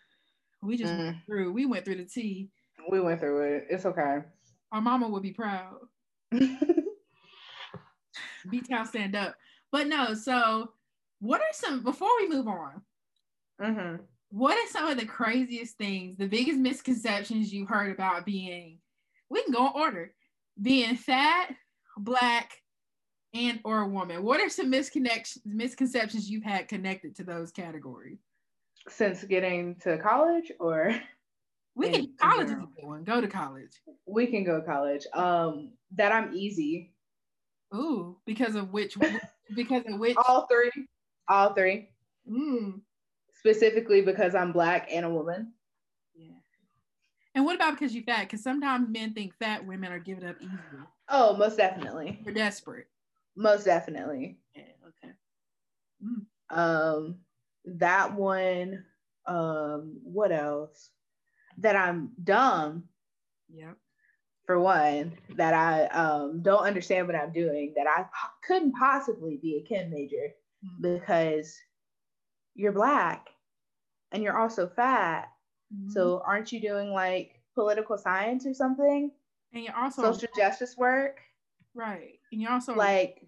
[0.61, 0.99] we just Mm.
[0.99, 1.53] went through.
[1.53, 2.51] We went through the tea.
[2.91, 3.67] We went through it.
[3.71, 4.19] It's okay.
[4.71, 5.89] Our mama would be proud.
[8.51, 9.37] B Town stand up.
[9.73, 10.75] But no, so
[11.21, 12.83] what are some before we move on?
[13.59, 13.97] hmm
[14.29, 18.81] What are some of the craziest things, the biggest misconceptions you've heard about being?
[19.31, 20.15] We can go in order.
[20.61, 21.55] Being fat,
[21.97, 22.53] black,
[23.35, 24.23] and or a woman.
[24.23, 28.19] What are some misconnections, misconceptions you've had connected to those categories?
[28.89, 30.95] Since getting to college, or
[31.77, 33.05] We In- can college is a good one.
[33.05, 33.71] Go to college.
[34.07, 35.07] we can go college.
[35.15, 36.93] Um, that I'm easy.
[37.75, 38.97] Ooh, because of which?
[39.55, 40.17] because of which?
[40.29, 40.71] All three.
[41.29, 41.89] All three.
[42.29, 42.81] Mm,
[43.39, 45.53] Specifically because I'm black and a woman.
[46.17, 46.33] yeah.
[47.37, 48.23] And what about because you fat?
[48.23, 50.83] Because sometimes men think fat women are giving up easily.
[51.09, 52.21] Oh, most definitely.
[52.25, 52.89] They're desperate.
[53.37, 54.39] Most definitely.
[54.55, 54.63] Yeah.
[54.89, 55.13] Okay.
[56.51, 57.21] Um,
[57.65, 58.85] that one.
[59.27, 60.91] Um, what else?
[61.59, 62.89] That I'm dumb
[63.49, 63.75] Yeah.
[64.47, 65.19] for one.
[65.37, 67.75] That I um don't understand what I'm doing.
[67.77, 70.33] That I po- couldn't possibly be a chem major
[70.65, 70.83] Mm.
[71.01, 71.59] because
[72.55, 73.29] you're black
[74.13, 75.33] and you're also fat.
[75.75, 75.91] Mhm.
[75.93, 79.13] So aren't you doing like political science or something?
[79.53, 81.21] and you're also Social justice work?
[81.75, 82.20] right.
[82.33, 83.27] And you're also like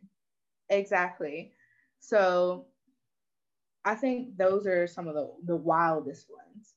[0.70, 1.52] exactly
[2.00, 2.66] so
[3.84, 6.74] i think those are some of the the wildest ones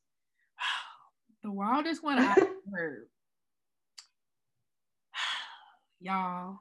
[1.43, 2.37] the wildest one I've
[2.73, 3.07] heard.
[5.99, 6.59] Y'all.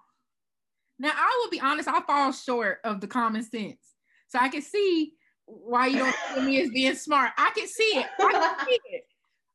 [0.98, 3.80] Now I will be honest, I fall short of the common sense.
[4.28, 5.12] So I can see
[5.46, 7.32] why you don't see me as being smart.
[7.36, 8.06] I can see it.
[8.18, 9.04] I can see it.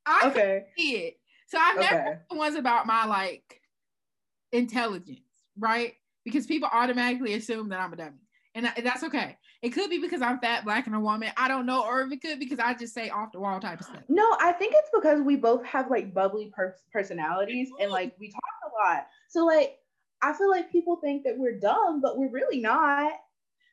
[0.05, 1.13] I can okay see it.
[1.47, 3.61] So I've never okay the ones about my like
[4.51, 5.21] intelligence,
[5.57, 5.93] right?
[6.25, 8.17] Because people automatically assume that I'm a dummy.
[8.55, 9.38] And that's okay.
[9.62, 11.32] It could be because I'm fat, black, and a woman.
[11.38, 11.84] I don't know.
[11.86, 14.01] Or if it could because I just say off the wall type of stuff.
[14.10, 18.29] no i think it's because we both have like bubbly per- personalities and like we
[18.32, 19.77] talk a lot so like
[20.21, 23.12] i feel like people think that we're dumb but we're really not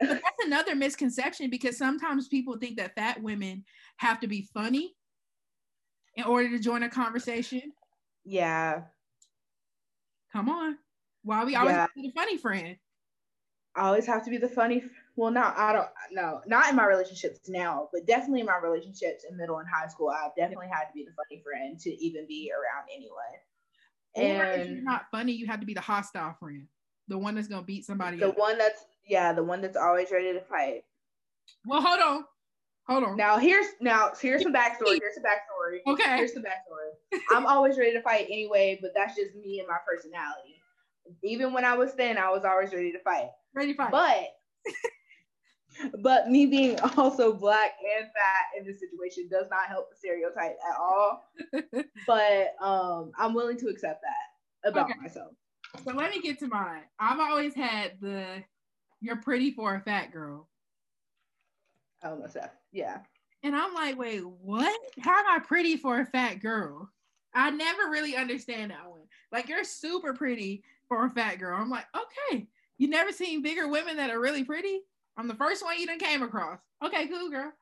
[0.01, 3.65] But that's another misconception because sometimes people think that fat women
[3.97, 4.95] have to be funny
[6.17, 7.73] in order to join a conversation.
[8.25, 8.83] yeah
[10.33, 10.77] Come on.
[11.27, 11.89] Why we always Yeah.
[11.95, 12.79] be the funny friend?
[13.75, 14.85] I always have to be the funny.
[15.17, 15.89] Well, not I don't.
[16.13, 19.89] No, not in my relationships now, but definitely in my relationships in middle and high
[19.89, 20.09] school.
[20.09, 23.43] I've definitely had to be the funny friend to even be around anyway.
[24.15, 26.69] or if you're not funny, you have to be the hostile friend,
[27.09, 28.39] the one that's gonna beat somebody the up.
[28.39, 30.85] one that's yeah, the one that's always ready to fight.
[31.67, 32.25] Well, hold on.
[32.87, 33.17] Hold on.
[33.17, 35.01] Now here's now here's some backstory.
[35.01, 35.81] Here's some backstory.
[35.89, 36.19] okay.
[36.19, 37.19] Here's some backstory.
[37.33, 40.56] I'm always ready to fight anyway, but that's just me and my personality.
[41.23, 43.31] Even when I was thin, I was always ready to fight.
[43.55, 43.91] Ready to fight.
[43.93, 44.29] But
[46.03, 50.57] but me being also black and fat in this situation does not help the stereotype
[50.69, 51.31] at all.
[52.07, 54.99] but um I'm willing to accept that about Okay.
[55.03, 55.33] myself.
[55.85, 56.83] so let me get to mine.
[56.99, 58.43] I've always had the
[59.01, 60.49] you're pretty for a fat girl.
[62.03, 62.51] I Oh myself.
[62.73, 62.99] Yeah.
[63.43, 64.79] And I'm like, wait, what?
[65.01, 66.91] How am I pretty for a fat girl?
[67.35, 69.03] I never really understand that one.
[69.31, 71.59] Like, you're super pretty for a fat girl.
[71.61, 72.47] I'm like, okay.
[72.79, 74.81] You never seen bigger women that are really pretty?
[75.17, 76.61] I'm the first one you done came across.
[76.85, 77.53] Okay, cool, girl.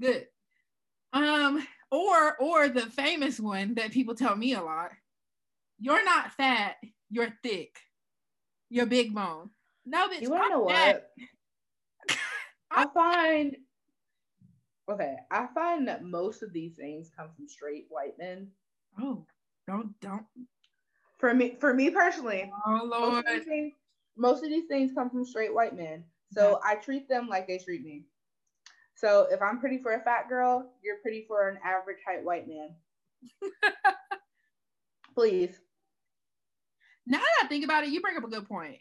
[0.00, 0.26] Good.
[1.12, 4.90] Um, or or the famous one that people tell me a lot.
[5.78, 6.76] You're not fat,
[7.10, 7.76] you're thick.
[8.70, 9.50] You're big bone.
[9.84, 10.22] No, bitch.
[10.22, 11.06] You wanna I'm know fat.
[11.14, 12.18] what?
[12.70, 13.56] I find
[14.90, 18.48] okay, I find that most of these things come from straight white men.
[19.00, 19.24] Oh,
[19.68, 20.26] don't don't.
[21.18, 23.72] For me for me personally, Oh most of, these things,
[24.16, 26.04] most of these things come from straight white men.
[26.32, 28.04] So I treat them like they treat me.
[28.94, 32.48] So if I'm pretty for a fat girl, you're pretty for an average height white
[32.48, 32.74] man.
[35.14, 35.60] please,
[37.06, 38.78] Now that I think about it, you bring up a good point.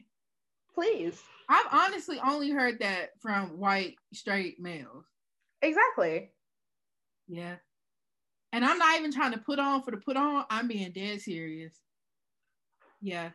[0.73, 1.21] please.
[1.47, 5.05] I've honestly only heard that from white straight males.
[5.61, 6.31] Exactly.
[7.27, 7.57] Yeah.
[8.51, 10.45] And I'm not even trying to put on for the put on.
[10.49, 11.79] I'm being dead serious.
[13.05, 13.29] Yeah.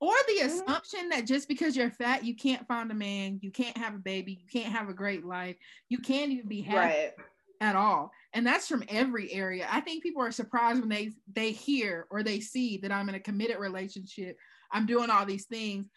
[0.00, 3.76] Or the assumption that just because you're fat, you can't find a man, you can't
[3.78, 5.54] have a baby, you can't have a great life,
[5.88, 7.12] you can't even be happy Right.
[7.60, 8.10] at all.
[8.32, 9.68] And that's from every area.
[9.70, 13.14] I think people are surprised when they they hear or they see that I'm in
[13.14, 14.36] a committed relationship.
[14.72, 15.88] I'm doing all these things.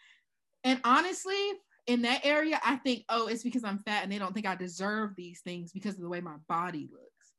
[0.62, 1.34] And honestly,
[1.88, 4.54] in that area, I think, oh, it's because I'm fat and they don't think I
[4.54, 7.32] deserve these things because of the way my body looks.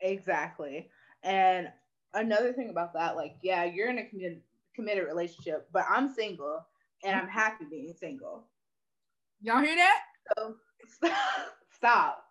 [0.00, 0.90] Exactly.
[1.22, 1.72] And
[2.12, 4.42] another thing about that, like, yeah, you're in a committed
[4.76, 6.64] committed relationship, but I'm single.
[7.04, 8.44] and I'm happy being single.
[9.40, 10.00] Y'all hear that?
[10.36, 10.54] So
[11.74, 12.24] stop.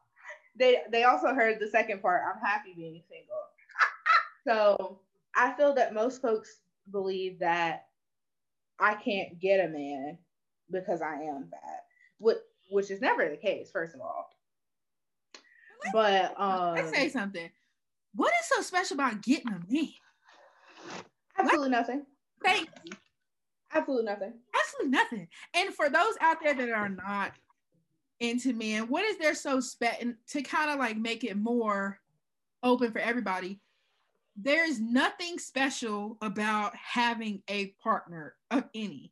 [0.58, 2.22] They they also heard the second part.
[2.28, 3.44] I'm happy being single.
[4.48, 5.00] so
[5.36, 7.88] I feel that most folks believe that
[8.80, 10.18] I can't get a man
[10.72, 11.86] because I am fat,
[12.20, 12.38] which
[12.70, 13.70] which is never the case.
[13.72, 14.30] First of all,
[15.94, 17.50] but um, Let's say something.
[18.16, 19.90] What is so special about getting a man?
[21.38, 22.06] absolutely nothing.
[22.46, 22.92] Thank you.
[23.74, 24.34] Absolutely nothing.
[24.56, 25.28] absolutely nothing.
[25.54, 27.34] And for those out there that are not
[28.20, 32.00] into men, what is there so special to kind of like make it more
[32.64, 33.60] open for everybody?
[34.38, 39.12] There's nothing special about having a partner of any.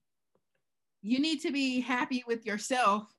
[1.02, 3.14] You need to be happy with yourself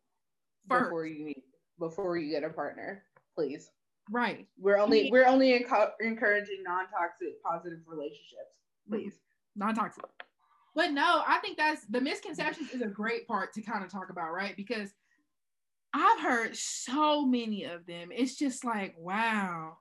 [0.68, 0.84] first.
[0.84, 1.42] Before you need,
[1.78, 3.02] before you get a partner,
[3.34, 3.70] please.
[4.10, 4.46] right.
[4.58, 8.54] We're only we're only enco- encouraging non-toxic positive relationships.
[8.88, 9.18] Please.
[9.56, 10.04] Non-toxic.
[10.74, 14.10] But no, I think that's the misconceptions is a great part to kind of talk
[14.10, 14.56] about, right?
[14.56, 14.90] Because
[15.92, 18.10] I've heard so many of them.
[18.12, 19.78] It's just like, wow.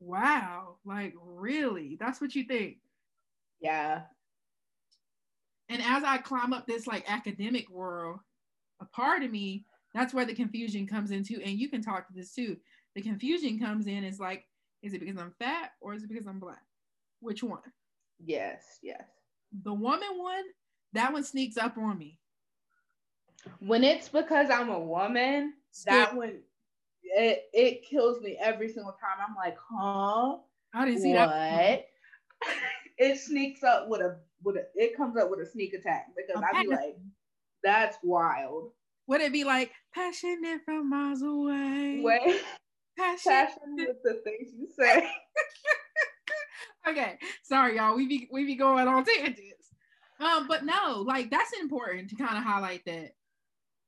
[0.00, 0.76] Wow.
[0.86, 1.98] Like really?
[2.00, 2.78] That's what you think.
[3.60, 4.02] Yeah.
[5.68, 8.20] And as I climb up this like academic world,
[8.80, 11.42] a part of me, that's where the confusion comes into.
[11.42, 12.56] And you can talk to this too.
[12.94, 14.46] The confusion comes in is like,
[14.82, 16.62] is it because I'm fat or is it because I'm black?
[17.20, 17.60] Which one?
[18.24, 18.78] Yes.
[18.82, 19.02] Yes.
[19.64, 20.44] The woman one,
[20.92, 22.18] that one sneaks up on me.
[23.60, 25.54] When it's because I'm a woman,
[25.86, 26.40] that one
[27.02, 29.24] it it kills me every single time.
[29.26, 30.38] I'm like, huh?
[30.74, 31.28] I didn't see what?
[31.28, 31.86] that.
[32.98, 36.42] it sneaks up with a with a it comes up with a sneak attack because
[36.42, 36.96] I'd be like,
[37.62, 38.72] that's wild.
[39.06, 42.02] Would it be like passionate from miles away?
[42.02, 42.42] Wait,
[42.98, 43.32] Passion.
[43.32, 45.08] passion with the things you say.
[46.88, 47.96] Okay, sorry y'all.
[47.96, 49.68] We be we be going on tangents.
[50.20, 53.12] Um, but no, like that's important to kind of highlight that.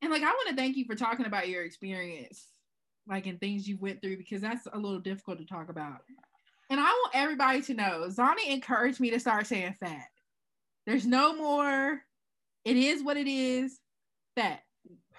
[0.02, 2.48] And like I want to thank you for talking about your experience,
[3.06, 6.02] like and things you went through because that's a little difficult to talk about.
[6.70, 10.06] And I want everybody to know, Zani encouraged me to start saying fat.
[10.86, 12.00] There's no more.
[12.64, 13.78] It is what it is.
[14.36, 14.60] Fat.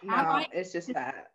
[0.04, 1.28] No, like- it's just that.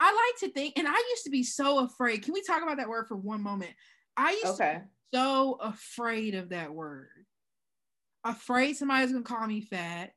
[0.00, 2.22] I like to think, and I used to be so afraid.
[2.24, 3.70] Can we talk about that word for one moment?
[4.16, 4.78] I used to Okay.
[4.78, 7.08] be so afraid of that word.
[8.24, 10.12] Afraid somebody's gonna call me fat.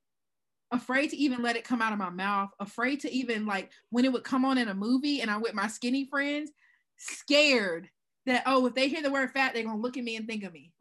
[0.71, 2.49] Afraid to even let it come out of my mouth.
[2.59, 5.53] Afraid to even like when it would come on in a movie and I'm with
[5.53, 6.51] my skinny friends,
[6.97, 7.89] scared
[8.25, 10.43] that oh, if they hear the word fat, they're gonna look at me and think
[10.43, 10.71] of me.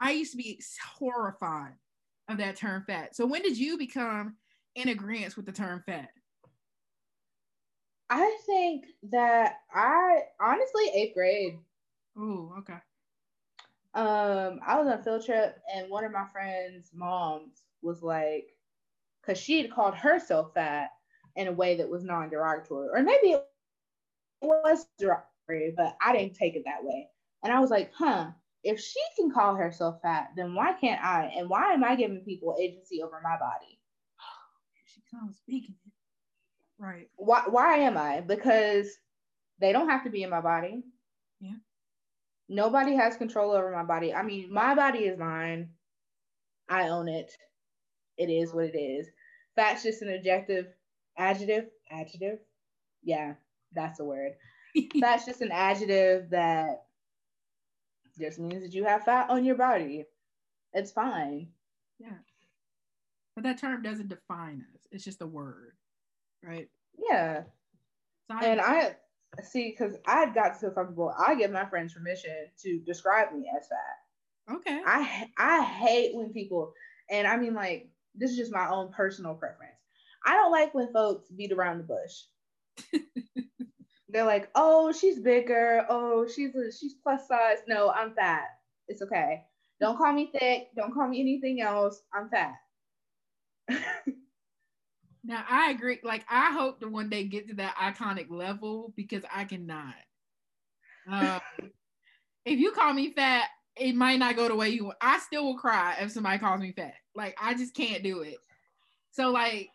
[0.00, 0.60] I used to be
[0.98, 1.74] horrified
[2.28, 3.16] of that term fat.
[3.16, 4.36] So when did you become
[4.74, 6.10] in agreement with the term fat?
[8.08, 11.58] I think that I honestly eighth grade.
[12.16, 12.78] Oh, okay.
[13.96, 18.48] Um, I was on a field trip and one of my friends' moms was like,
[19.22, 20.90] because she had called herself fat
[21.36, 23.44] in a way that was non-derogatory, or maybe it
[24.42, 27.08] was derogatory, but I didn't take it that way.
[27.44, 28.32] And I was like, huh,
[28.64, 31.32] if she can call herself fat, then why can't I?
[31.36, 33.80] And why am I giving people agency over my body?
[34.86, 35.92] She comes speaking it.
[36.78, 37.10] Right.
[37.16, 38.20] Why why am I?
[38.20, 38.88] Because
[39.60, 40.82] they don't have to be in my body.
[41.40, 41.54] Yeah.
[42.48, 44.14] Nobody has control over my body.
[44.14, 45.70] I mean, my body is mine.
[46.68, 47.32] I own it.
[48.16, 49.08] It is what it is.
[49.56, 50.66] Fat's just an adjective,
[51.18, 52.38] adjective, adjective.
[53.02, 53.34] Yeah,
[53.72, 54.32] that's a word.
[55.00, 56.84] Fat's just an adjective that
[58.18, 60.04] just means that you have fat on your body.
[60.72, 61.48] It's fine.
[61.98, 62.18] Yeah.
[63.34, 64.86] But that term doesn't define us.
[64.90, 65.72] It's just a word.
[66.42, 66.68] Right.
[66.98, 67.42] Yeah.
[68.30, 68.96] So And I
[69.42, 71.12] see because I got so comfortable.
[71.18, 74.56] I give my friends permission to describe me as fat.
[74.56, 74.80] okay.
[74.86, 76.72] I I hate when people,
[77.10, 79.72] and I mean like this is just my own personal preference.
[80.24, 83.00] I don't like when folks beat around the bush.
[84.08, 85.84] They're like, oh, she's bigger.
[85.88, 87.58] Oh, she's a, she's plus size.
[87.68, 88.44] No, I'm fat.
[88.88, 89.42] It's okay.
[89.80, 90.68] Don't call me thick.
[90.76, 92.02] Don't call me anything else.
[92.14, 92.54] I'm fat.
[95.26, 95.98] Now I agree.
[96.04, 99.94] Like I hope to one day get to that iconic level because I cannot.
[101.10, 101.40] Um,
[102.44, 104.98] if you call me fat, it might not go the way you want.
[105.00, 106.94] I still will cry if somebody calls me fat.
[107.16, 108.36] Like I just can't do it.
[109.10, 109.68] So like,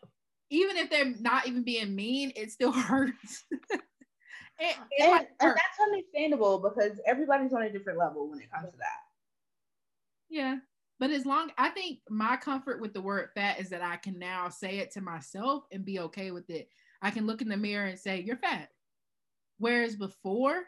[0.49, 3.43] even if they're not even being mean, it still hurts.
[3.51, 3.67] it,
[4.57, 5.61] it and, like and hurts.
[5.61, 9.01] that's understandable because everybody's on a different level when it comes to that.
[10.30, 10.55] Yeah.
[11.02, 14.20] But as long I think my comfort with the word fat is that I can
[14.20, 16.70] now say it to myself and be okay with it.
[17.02, 18.70] I can look in the mirror and say, You're fat.
[19.58, 20.62] Whereas before,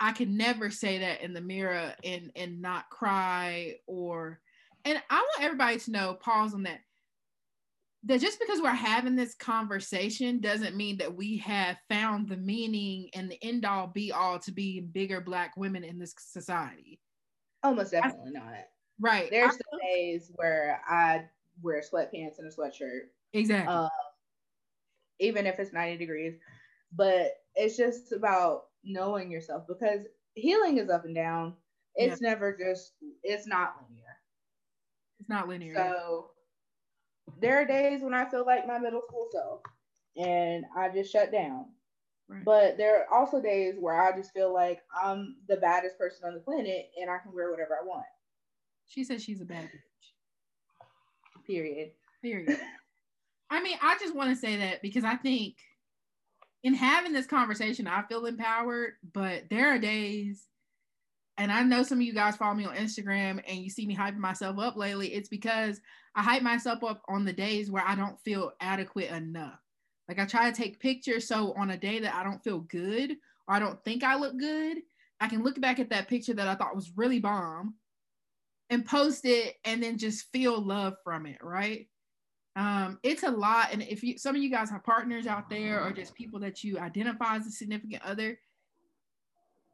[0.00, 4.40] I could never say that in the mirror and and not cry or
[4.86, 6.80] and I want everybody to know, pause on that.
[8.04, 13.10] that just because we're having this conversation doesn't mean that we have found the meaning
[13.12, 16.98] and the end all be all to be bigger black women in this society.
[17.62, 18.64] Almost definitely not.
[19.00, 19.30] Right.
[19.30, 21.24] There's I- some days where I
[21.62, 23.74] wear sweatpants and a sweatshirt, exactly.
[23.74, 23.90] um,
[25.18, 26.34] even if it's 90 degrees.
[26.94, 31.54] But it's just about knowing yourself because healing is up and down.
[31.94, 32.92] It's never just,
[33.24, 34.16] it's not linear.
[35.18, 35.74] it's not linear.
[35.74, 36.30] So
[37.40, 39.60] there are days when I feel like my middle school self
[40.16, 41.66] and I just shut down.
[42.28, 42.44] Right.
[42.44, 46.34] But there are also days where I just feel like I'm the baddest person on
[46.34, 48.04] the planet and I can wear whatever I want.
[48.88, 51.46] She says she's a bad bitch.
[51.46, 51.92] Period.
[52.22, 52.58] Period.
[53.50, 55.56] I mean, I just want to say that because I think
[56.62, 60.46] in having this conversation, I feel empowered, but there are days,
[61.36, 63.96] and I know some of you guys follow me on Instagram and you see me
[63.96, 65.14] hyping myself up lately.
[65.14, 65.80] It's because
[66.14, 69.60] I hype myself up on the days where I don't feel adequate enough.
[70.08, 73.12] Like I try to take pictures so on a day that I don't feel good
[73.46, 74.78] or I don't think I look good,
[75.20, 77.74] I can look back at that picture that I thought was really bomb
[78.70, 81.88] and post it and then just feel love from it, right?
[82.56, 83.68] Um, it's a lot.
[83.72, 86.64] And if you some of you guys have partners out there or just people that
[86.64, 88.38] you identify as a significant other,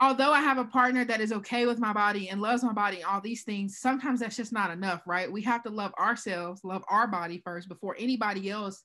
[0.01, 2.97] although I have a partner that is okay with my body and loves my body
[2.97, 5.31] and all these things, sometimes that's just not enough, right?
[5.31, 8.83] We have to love ourselves, love our body first before anybody else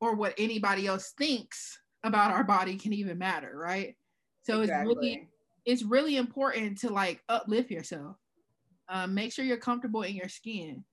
[0.00, 3.96] or what anybody else thinks about our body can even matter, right?
[4.42, 5.28] So it's really
[5.64, 8.16] it's really important to like uplift yourself.
[8.88, 10.84] Um, make sure you're comfortable in your skin.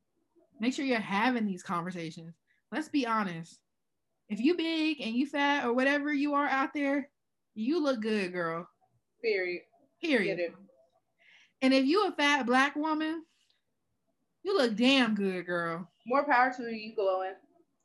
[0.59, 2.35] Make sure you're having these conversations.
[2.71, 3.59] Let's be honest.
[4.29, 7.09] If you big and you fat or whatever you are out there,
[7.53, 8.67] you look good, girl.
[9.21, 9.63] period.
[10.01, 10.53] Period.
[11.61, 13.23] And if you a fat black woman,
[14.43, 15.87] you look damn good, girl.
[16.07, 17.33] More power to you, you glowing.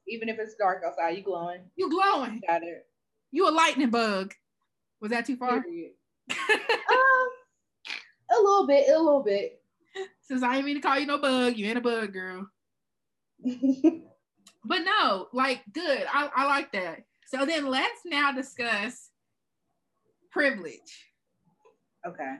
[0.09, 1.63] Even if it's dark outside, you glowing.
[1.77, 2.41] You glowing.
[2.47, 2.87] Got it.
[3.33, 4.33] You a lightning bug.
[5.01, 5.65] Was that too far?
[6.29, 7.29] Um,
[8.39, 9.61] a little bit, a little bit.
[10.23, 12.49] Since I ain't mean to call you no bug, you ain't a bug, girl.
[14.67, 16.07] But no, like good.
[16.13, 17.05] I, I like that.
[17.27, 19.11] So then let's now discuss
[20.33, 21.07] privilege.
[22.07, 22.37] okay.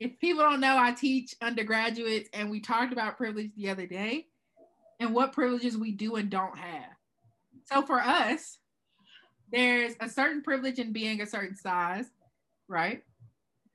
[0.00, 4.26] If people don't know, I teach undergraduates and we talked about privilege the other day
[5.00, 6.90] and what privileges we do and don't have.
[7.64, 8.58] So for us,
[9.50, 12.06] there's a certain privilege in being a certain size,
[12.68, 13.02] right?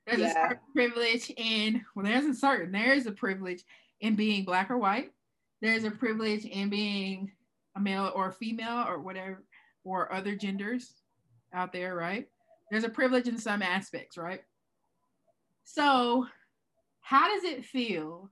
[0.06, 3.62] There's a certain privilege in, well, there's a certain, there is a privilege
[4.00, 5.12] in being black or white.
[5.60, 7.30] There's a privilege in being
[7.76, 9.44] a male or a female or whatever,
[9.84, 10.92] or other genders
[11.54, 12.26] out there, right?
[12.70, 14.42] There's a privilege in some aspects, right?
[15.64, 16.26] So,
[17.00, 18.30] how does it feel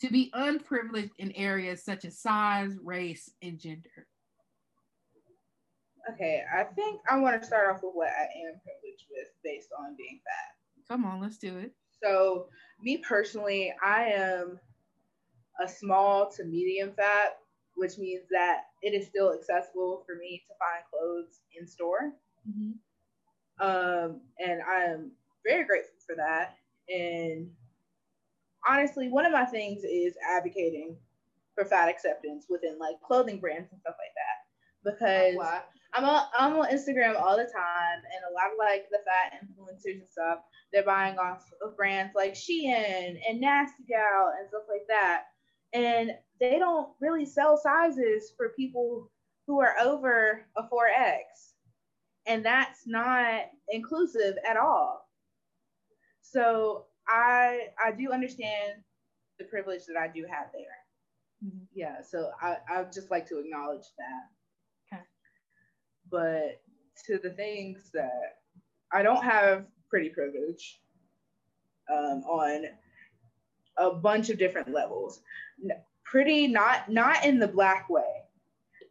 [0.00, 4.06] to be unprivileged in areas such as size, race, and gender?
[6.12, 6.42] Okay.
[6.52, 9.96] I think I want to start off with what I am privileged with based on
[9.96, 10.61] being fat.
[10.88, 11.74] Come on, let's do it.
[12.02, 12.48] So,
[12.80, 14.60] me personally, I am
[15.60, 17.38] a small to medium fat,
[17.74, 22.12] which means that it is still accessible for me to find clothes in store.
[22.48, 22.78] Mhm.
[23.58, 26.56] Um, and I am very grateful for that.
[26.88, 27.54] And
[28.66, 30.98] honestly, one of my things is advocating
[31.54, 34.92] for fat acceptance within like clothing brands and stuff like that.
[34.96, 35.36] Because
[35.94, 39.38] I'm on, I'm on Instagram all the time, and a lot of like the fat
[39.42, 40.38] influencers and stuff,
[40.72, 45.24] they're buying off of brands like Shein and Nasty Gal and stuff like that.
[45.74, 49.10] And they don't really sell sizes for people
[49.46, 51.52] who are over a 4X.
[52.26, 55.08] And that's not inclusive at all.
[56.22, 58.82] So I I do understand
[59.38, 60.76] the privilege that I do have there.
[61.44, 61.66] Mhm.
[61.74, 64.28] Yeah, so I, I just like to acknowledge that.
[66.12, 66.60] But
[67.06, 68.38] to the things that
[68.92, 70.80] I don't have pretty privilege
[71.90, 72.66] um, on
[73.78, 75.20] a bunch of different levels.
[76.04, 78.22] Pretty not not in the black way,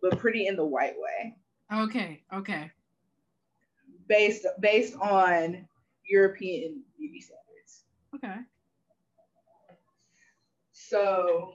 [0.01, 1.35] but pretty in the white way,
[1.71, 2.71] Okay, okay.
[4.07, 5.67] based based on
[6.09, 7.83] European beauty standards.
[8.15, 8.39] Okay.
[10.71, 11.53] So,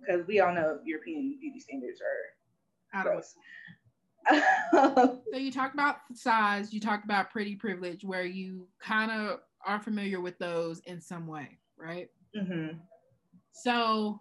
[0.00, 3.34] because we all know European beauty standards are Out of gross.
[5.32, 9.80] So you talked about size, you talked about pretty privilege, where you kind of are
[9.80, 12.08] familiar with those in some way, right?
[12.36, 12.68] hmm
[13.52, 14.20] So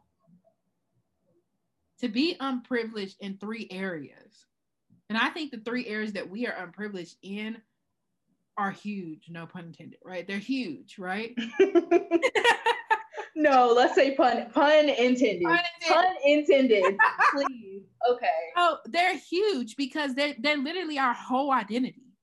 [1.99, 4.45] to be unprivileged in three areas,
[5.10, 7.62] and I think the three areas that we are unprivileged in
[8.58, 10.28] are huge, no pun intended, right?
[10.28, 11.36] They're huge, right?
[13.44, 15.44] no, let's say pun pun intended.
[15.44, 16.98] Pun Pun intended.
[17.32, 17.84] Please.
[18.10, 18.28] Okay.
[18.56, 22.14] Oh, they're huge because they're they're literally our whole identity.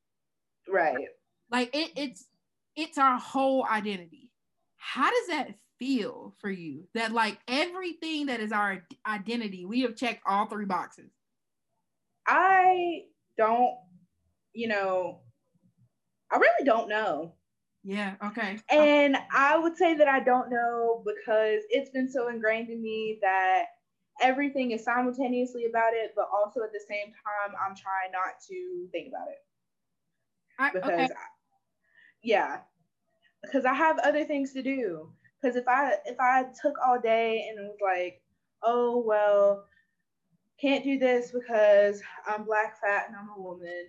[0.66, 1.08] Right.
[1.50, 2.26] Like it, it's
[2.74, 4.30] it's our whole identity.
[4.78, 6.84] How does that feel for you?
[6.94, 11.10] That like everything that is our identity, we have checked all three boxes.
[12.26, 13.02] I
[13.36, 13.74] don't,
[14.54, 15.20] you know,
[16.30, 17.34] I really don't know.
[17.82, 18.58] Yeah, okay.
[18.70, 18.80] Oh.
[18.80, 23.18] And I would say that I don't know because it's been so ingrained in me
[23.22, 23.66] that
[24.20, 28.88] everything is simultaneously about it, but also at the same time, I'm trying not to
[28.92, 29.38] think about it.
[30.58, 31.04] I, Because, okay.
[31.04, 31.08] I,
[32.22, 32.58] yeah,
[33.42, 35.12] because I have other things to do.
[35.40, 38.20] Because if I if I took all day and was like,
[38.62, 39.64] oh well,
[40.60, 43.86] can't do this because I'm black, fat, and I'm a woman,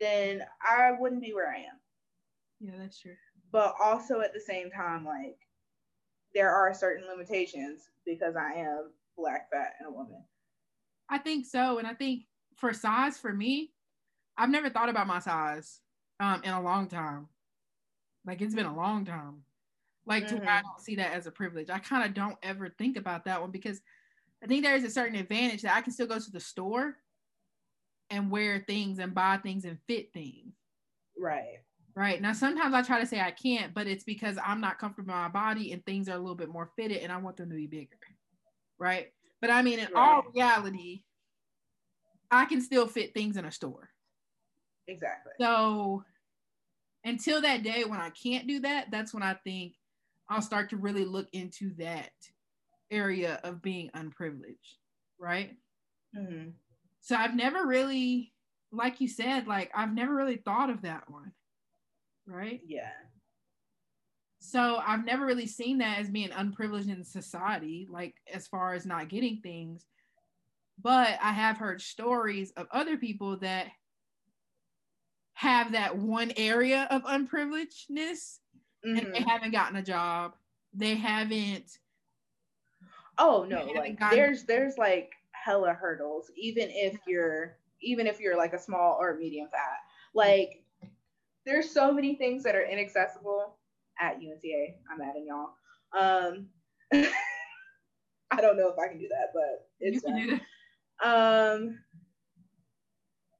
[0.00, 1.79] then I wouldn't be where I am
[2.60, 3.16] Yeah, that's true.
[3.52, 5.38] but also at the same time, like
[6.34, 10.22] there are certain limitations because I am black, fat, and a woman.
[11.08, 11.78] I think so.
[11.78, 12.24] And I think
[12.56, 13.72] for size, for me,
[14.36, 15.80] I've never thought about my size
[16.20, 17.28] um, in a long time.
[18.26, 19.42] Like it's been a long time.
[20.06, 21.70] Like to I don't see that as a privilege.
[21.70, 23.80] I kind of don't ever think about that one because
[24.42, 26.96] I think there is a certain advantage that I can still go to the store
[28.08, 30.54] and wear things and buy things and fit things.
[31.18, 31.60] Right.
[31.94, 32.20] Right.
[32.20, 35.18] Now, sometimes I try to say I can't, but it's because I'm not comfortable in
[35.18, 37.56] my body and things are a little bit more fitted and I want them to
[37.56, 37.98] be bigger.
[38.78, 39.12] Right.
[39.40, 41.02] But I mean, in all reality,
[42.30, 43.90] I can still fit things in a store.
[44.86, 45.32] Exactly.
[45.40, 46.04] So
[47.04, 49.74] until that day when I can't do that, that's when I think
[50.28, 52.12] I'll start to really look into that
[52.90, 54.78] area of being unprivileged.
[55.18, 55.56] Right.
[56.14, 56.50] hmm
[57.00, 58.32] So I've never really,
[58.72, 61.32] like you said, like I've never really thought of that one.
[62.26, 62.60] Right.
[62.64, 62.92] Yeah.
[64.38, 68.86] So I've never really seen that as being unprivileged in society, like as far as
[68.86, 69.86] not getting things.
[70.78, 73.68] But I have heard stories of other people that
[75.34, 78.40] have that one area of unprivilegedness
[78.82, 79.12] and Mhm.
[79.12, 80.36] they haven't gotten a job.
[80.72, 81.78] They haven't
[83.18, 88.20] Oh no, haven't like gotten- there's there's like hella hurdles, even if you're even if
[88.20, 89.78] you're like a small or medium fat.
[90.14, 90.64] Like
[91.50, 93.56] there's so many things that are inaccessible
[94.00, 94.74] at UNCA.
[94.92, 95.50] I'm adding y'all.
[95.92, 96.46] Um
[98.32, 100.40] I don't know if I can do that, but it's you can do
[101.02, 101.08] that.
[101.08, 101.78] um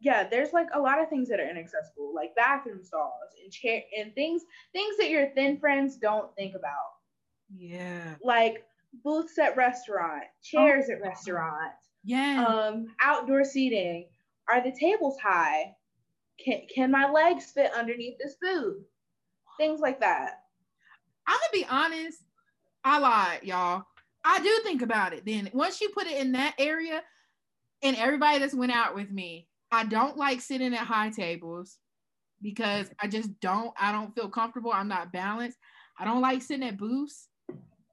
[0.01, 3.83] yeah there's like a lot of things that are inaccessible like bathroom stalls and chair
[3.99, 4.43] and things
[4.73, 6.97] things that your thin friends don't think about
[7.55, 8.15] Yeah.
[8.25, 8.65] like
[9.05, 11.73] booths at restaurant chairs at restaurant.
[12.03, 12.45] Yeah.
[12.47, 14.09] um outdoor seating
[14.49, 15.77] are the tables high
[16.45, 18.83] can, can my legs fit underneath this booth
[19.59, 20.41] things like that
[21.27, 22.19] I'm gonna be honest.
[22.83, 23.85] I lied, y'all.
[24.25, 25.25] I do think about it.
[25.25, 27.03] Then once you put it in that area,
[27.83, 31.79] and everybody that's went out with me, I don't like sitting at high tables
[32.43, 33.73] because I just don't.
[33.79, 34.73] I don't feel comfortable.
[34.73, 35.59] I'm not balanced.
[35.99, 37.29] I don't like sitting at booths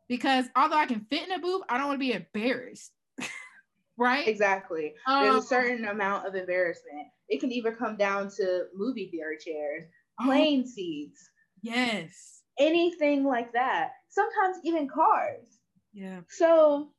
[0.10, 2.91] because although I can fit in a booth, I don't want to be embarrassed.
[3.98, 4.28] right?
[4.28, 9.10] exactly there's Um, a certain amount of embarrassment it can even come down to movie
[9.12, 9.84] theater chairs
[10.22, 11.30] oh, plane seats
[11.62, 12.42] yes.
[12.60, 13.92] anything like that.
[14.10, 15.60] Sometimes even cars.
[15.94, 16.22] Yeah.
[16.30, 16.92] So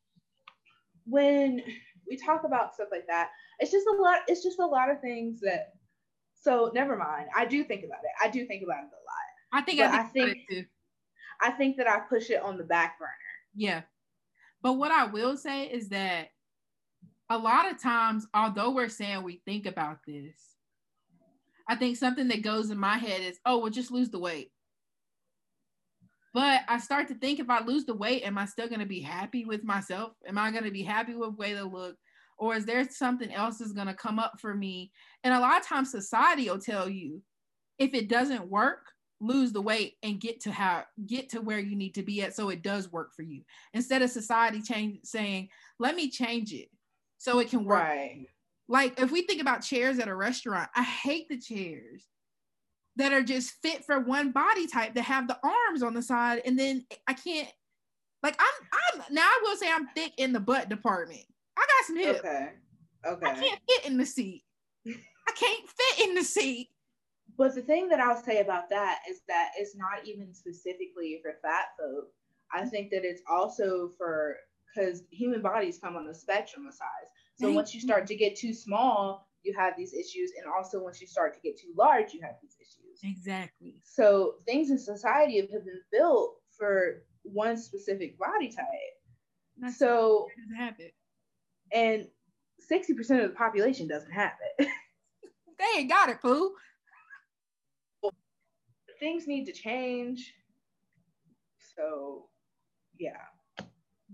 [1.05, 1.63] when
[2.09, 4.21] we talk about stuff like that, it's just a lot.
[4.29, 5.73] It's just a lot of things that.
[6.41, 7.27] So never mind.
[7.37, 8.27] I do think about it.
[8.27, 9.61] I do think about it a lot.
[9.61, 10.67] I think I I think, about think-
[11.41, 13.13] I think that I push it on the back burner.
[13.55, 13.83] Yeah.
[14.63, 16.29] But what I will say is that
[17.31, 20.57] a lot of times, although we're saying we think about this,
[21.69, 24.51] I think something that goes in my head is, oh, well, just lose the weight.
[26.33, 28.87] But I start to think if I lose the weight, am I still going to
[28.87, 30.13] be happy with myself?
[30.27, 31.97] Am I going to be happy with the way to look?
[32.39, 34.93] Or is there something else that's going to come up for me?
[35.25, 37.23] And a lot of times, society will tell you
[37.79, 38.87] if it doesn't work,
[39.21, 42.37] lose the weight and get to how get to where you need to be at
[42.37, 43.43] so it does work for you
[43.75, 45.49] instead of society change saying
[45.81, 46.69] let me change it
[47.19, 48.27] so it can work Right.
[48.69, 52.05] like if we think about chairs at a restaurant i hate the chairs
[52.97, 56.43] that are just fit for one body type that have the arms on the side
[56.45, 57.49] and then i can't
[58.23, 58.69] like i'm
[59.01, 61.23] i'm now i will say i'm thick in the butt department
[61.57, 62.49] i got some hips Okay.
[63.07, 63.27] Okay.
[63.27, 64.43] I can't fit in the seat
[64.87, 66.69] i can't fit in the seat
[67.37, 71.35] But the thing that I'll say about that is that it's not even specifically for
[71.43, 72.09] fat folk.
[72.53, 74.37] I think that it's also for
[74.79, 77.11] because human bodies come on a spectrum of size.
[77.35, 80.83] So Thank once you start to get too small, you have these issues, and also
[80.83, 83.01] once you start to get too large, you have these issues.
[83.03, 88.67] exactly So things in society have been built for one specific body type.
[89.59, 90.95] That's So a habit
[91.73, 92.07] and
[92.61, 94.69] sixty percent of the population doesn't have it.
[95.59, 96.53] they ain't got it, fool.
[98.99, 100.35] Things need to change.
[101.77, 102.27] So,
[102.99, 103.13] yeah.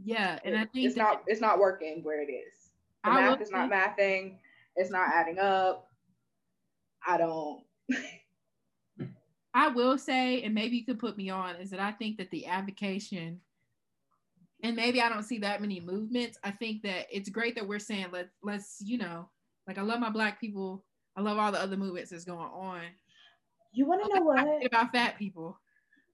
[0.02, 2.70] Yeah, and I think it's not it's not working where it is.
[3.04, 4.38] The I math is not mathing.
[4.76, 5.88] It's not adding up.
[7.06, 7.62] I don't.
[9.54, 12.30] I will say, and maybe you could put me on, is that I think that
[12.30, 13.40] the avocation,
[14.64, 16.38] and maybe I don't see that many movements.
[16.42, 19.28] I think that it's great that we're saying let let's you know,
[19.68, 20.84] like I love my black people.
[21.16, 22.80] I love all the other movements that's going on.
[23.72, 24.66] You want to know what?
[24.66, 25.58] about fat people.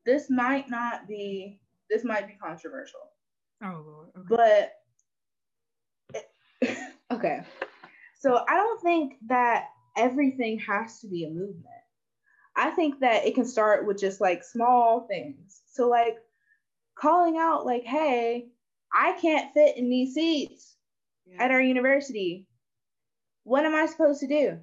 [0.04, 1.60] This might not be.
[1.88, 3.09] This might be controversial,
[3.62, 4.08] Oh Lord.
[4.16, 4.68] Okay.
[6.62, 6.76] but
[7.12, 7.42] okay.
[8.18, 11.66] So I don't think that everything has to be a movement.
[12.56, 15.62] I think that it can start with just like small things.
[15.72, 16.16] So like
[16.94, 18.48] calling out like, "Hey,
[18.92, 20.76] I can't fit in these seats
[21.26, 21.44] Yeah.
[21.44, 22.46] at our university.
[23.44, 24.60] What am I supposed to do?"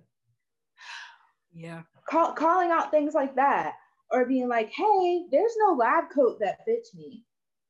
[1.54, 1.84] yeah.
[2.10, 3.76] Call, calling out things like that
[4.12, 7.26] or being like, "Hey, there's no lab coat that fits me."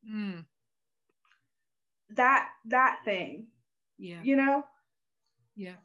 [0.10, 0.46] Mm,
[2.16, 3.48] That that thing,
[3.98, 4.22] yeah.
[4.24, 4.64] you know?
[5.56, 5.76] Yeah.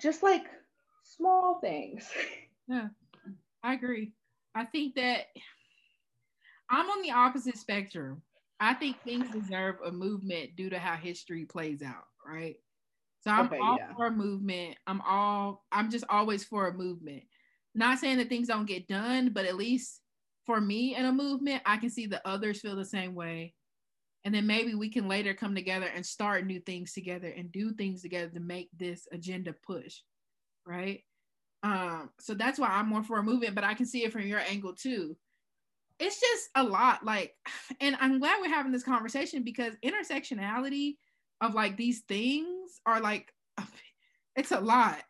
[0.00, 0.44] Just like
[1.02, 2.08] small things.
[2.68, 2.88] Yeah,
[3.64, 4.12] I agree.
[4.54, 5.26] I think that
[6.70, 8.22] I'm on the opposite spectrum.
[8.60, 12.56] I think things deserve a movement due to how history plays out, right?
[13.20, 13.92] So I'm Okay, all yeah.
[13.94, 14.76] for a movement.
[14.86, 17.24] I'm all I'm just always for a movement.
[17.74, 20.00] Not saying that things don't get done, but at least
[20.46, 23.54] for me in a movement, I can see the others feel the same way.
[24.24, 27.72] And then maybe we can later come together and start new things together and do
[27.72, 29.98] things together to make this agenda push,
[30.64, 31.02] right?
[31.64, 34.26] Um, so that's why I'm more for a movement, but I can see it from
[34.26, 35.16] your angle too.
[35.98, 37.34] It's just a lot, like,
[37.80, 40.96] and I'm glad we're having this conversation because intersectionality
[41.40, 43.32] of like these things are like,
[44.36, 45.02] it's a lot,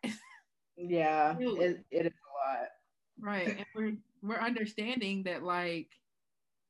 [0.77, 2.67] yeah, it, it is a lot.
[3.19, 3.47] right?
[3.47, 5.89] And we're we're understanding that like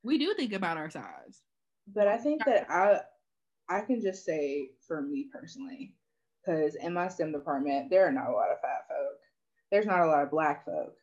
[0.03, 1.41] we do think about our size.
[1.87, 3.01] But I think that I
[3.69, 5.95] I can just say for me personally,
[6.41, 9.19] because in my STEM department, there are not a lot of fat folk.
[9.71, 10.95] There's not a lot of black folk.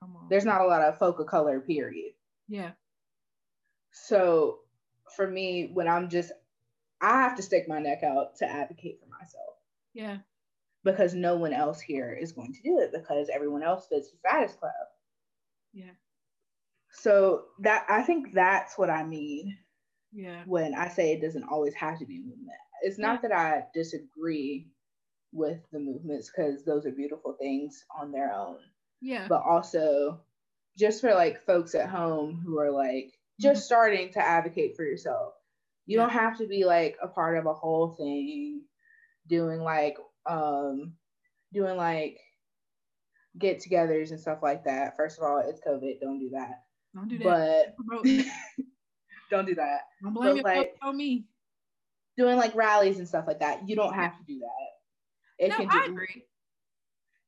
[0.00, 2.12] Come on, There's not a lot of folk of color, period.
[2.48, 2.72] yeah,
[3.90, 4.60] So
[5.16, 6.32] for me, when I'm just
[7.00, 9.54] I have to stick my neck out to advocate for myself
[9.94, 10.18] yeah,
[10.84, 14.18] because no one else here is going to do it because everyone else fits the
[14.18, 14.68] status quo.
[15.72, 15.90] yeah,
[17.00, 19.56] So that I think that's what I mean
[20.12, 22.58] yeah, when I say it doesn't always have to be a movement.
[22.82, 24.68] It's not that I disagree
[25.32, 28.58] with the movements because those are beautiful things on their own,
[29.00, 30.20] yeah, but also
[30.78, 35.34] just for like folks at home who are like just starting to advocate for yourself.
[35.86, 38.62] You don't have to be like a part of a whole thing
[39.28, 40.94] doing like um
[41.52, 42.18] doing like
[43.38, 44.96] get togethers and stuff like that.
[44.96, 46.62] First of all, it's COVID, don't do that.
[46.96, 47.74] Don't do that.
[47.78, 48.04] But
[49.30, 49.80] don't do that.
[50.02, 51.24] don't blame but, like, on me.
[52.16, 53.68] doing like rallies and stuff like that.
[53.68, 55.44] You don't have to do that.
[55.44, 56.24] It no, can I agree.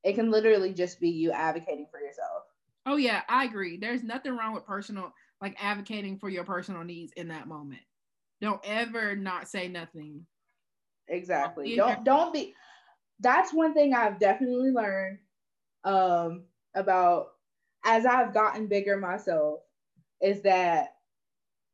[0.03, 2.45] it can literally just be you advocating for yourself.
[2.87, 3.77] Oh yeah, I agree.
[3.77, 5.13] There's nothing wrong with personal
[5.43, 7.83] like advocating for your personal needs in that moment.
[8.41, 10.25] Don't ever not say nothing.
[11.09, 11.77] Exactly.
[11.77, 12.55] Don't don't be
[13.21, 15.19] that's one thing I've definitely learned
[15.85, 16.45] um
[16.75, 17.29] about
[17.89, 19.61] as I've gotten bigger myself
[20.21, 20.97] is that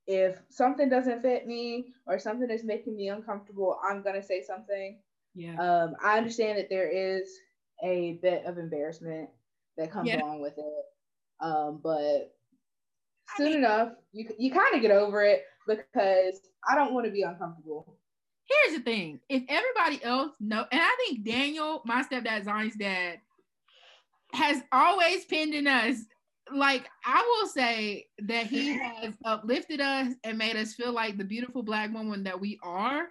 [0.06, 5.00] if something doesn't fit me or something is making me uncomfortable, I'm gonna say something.
[5.34, 5.56] Yeah.
[5.60, 7.28] Um, I understand that there is
[7.82, 9.28] a bit of embarrassment
[9.76, 10.22] that comes Yeah.
[10.22, 10.84] along with it,
[11.40, 12.36] um, but
[13.28, 17.06] I soon mean- enough, you you kind of get over it because I don't want
[17.06, 17.98] to be uncomfortable.
[18.46, 19.20] Here's the thing.
[19.28, 23.18] If everybody else know, and I think Daniel, my stepdad, Zion's dad,
[24.34, 25.96] has always pinned in us.
[26.52, 31.24] Like I will say that he has uplifted us and made us feel like the
[31.24, 33.08] beautiful black woman that we are,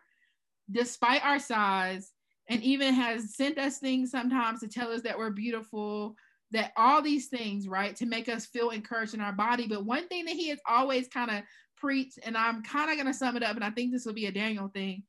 [0.72, 2.12] despite our size,
[2.50, 6.16] and even has sent us things sometimes to tell us that we're beautiful,
[6.52, 9.66] that all these things, right, to make us feel encouraged in our body.
[9.68, 11.42] But one thing that he has always kind of
[11.78, 14.28] preached, and I'm kind of gonna sum it up, and I think this will be
[14.28, 15.04] a Daniel thing,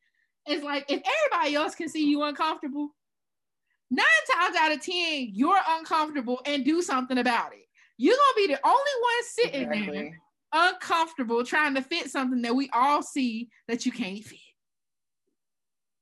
[0.49, 2.95] is like if everybody else can see you uncomfortable,
[3.95, 7.67] nine times out of ten, you're uncomfortable and do something about it.
[7.97, 10.21] You're gonna be the only one sitting there
[10.53, 14.39] uncomfortable trying to fit something that we all see that you can't fit.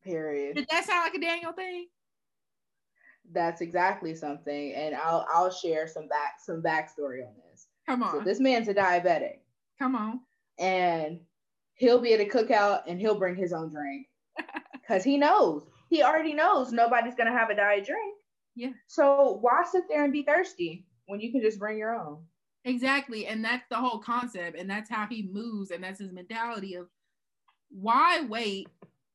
[0.05, 0.57] Period.
[0.57, 1.87] Did that sound like a Daniel thing?
[3.33, 7.69] That's exactly something, and I'll I'll share some back some backstory on this.
[7.89, 9.39] Come So on, this man's a diabetic,
[9.79, 10.21] come on.
[10.59, 11.21] and
[11.75, 14.07] he'll be at a cookout and he'll bring his own drink
[14.73, 18.17] because he knows he already knows nobody's gonna have a diet drink.
[18.55, 18.71] Yeah.
[18.87, 22.25] So why sit there and be thirsty when you can just bring your own?
[22.65, 23.27] Exactly.
[23.27, 24.59] And that's the whole concept.
[24.59, 25.71] And that's how he moves.
[25.71, 26.89] And that's his mentality of
[27.71, 28.69] why wait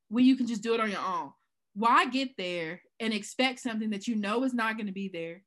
[0.08, 1.32] when you can just do it on your own?
[1.74, 5.42] Why get there and expect something that you know is not going to be there?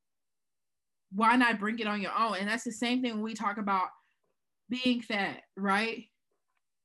[1.14, 2.38] Why not bring it on your own?
[2.38, 3.88] And that's the same thing when we talk about
[4.70, 6.06] being fat, right?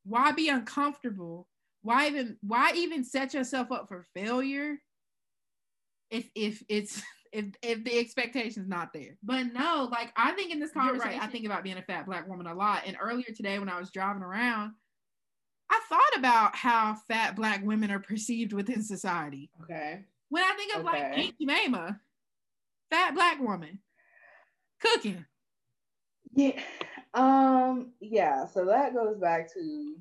[0.04, 1.48] Why be uncomfortable?
[1.86, 4.76] Why even why even set yourself up for failure
[6.10, 7.00] if if it's
[7.32, 9.16] if if the expectation's not there.
[9.22, 12.28] But no, like I think in this conversation, I think about being a fat black
[12.28, 12.82] woman a lot.
[12.86, 14.72] And earlier today, when I was driving around,
[15.70, 19.50] I thought about how fat black women are perceived within society.
[19.62, 20.04] Okay.
[20.28, 21.22] When I think of like Okay.
[21.26, 22.00] Aunt Jemima,
[22.90, 23.78] fat black woman,
[24.80, 25.24] cooking.
[26.34, 26.60] Yeah.
[27.14, 29.96] Um, yeah, so that goes back to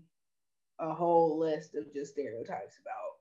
[0.80, 3.16] a whole list of just stereotypes about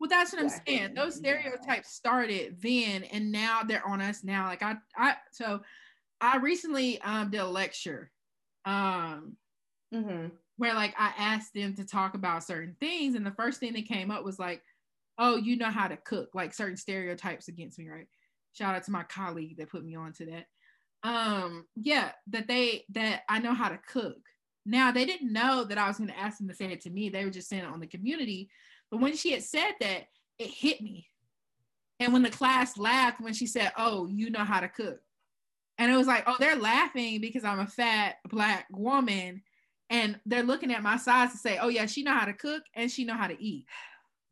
[0.00, 0.94] Well, that's what I'm saying.
[0.94, 4.46] Those stereotypes started then, and now they're on us now.
[4.46, 5.60] Like I, I, so
[6.20, 8.10] I recently um did a lecture,
[8.64, 9.36] um,
[9.94, 10.28] mm-hmm.
[10.56, 13.86] where like I asked them to talk about certain things, and the first thing that
[13.86, 14.62] came up was like,
[15.18, 18.06] "Oh, you know how to cook," like certain stereotypes against me, right?
[18.52, 20.46] Shout out to my colleague that put me on to that.
[21.02, 24.18] Um, yeah, that they that I know how to cook.
[24.68, 26.90] Now they didn't know that I was going to ask them to say it to
[26.90, 27.08] me.
[27.08, 28.50] They were just saying it on the community.
[28.90, 30.08] But when she had said that,
[30.38, 31.08] it hit me.
[32.00, 35.00] And when the class laughed when she said, "Oh, you know how to cook,"
[35.78, 39.42] and it was like, "Oh, they're laughing because I'm a fat black woman."
[39.90, 42.62] and they're looking at my size to say, "Oh yeah, she know how to cook
[42.74, 43.66] and she know how to eat."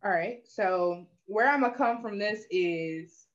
[0.04, 0.40] All right.
[0.46, 3.26] So where I'm gonna come from this is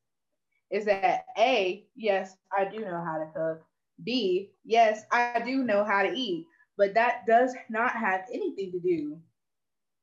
[0.69, 3.65] is that A, yes, I do know how to cook.
[4.03, 6.45] B, yes, I do know how to eat,
[6.81, 9.19] but that does not have anything to do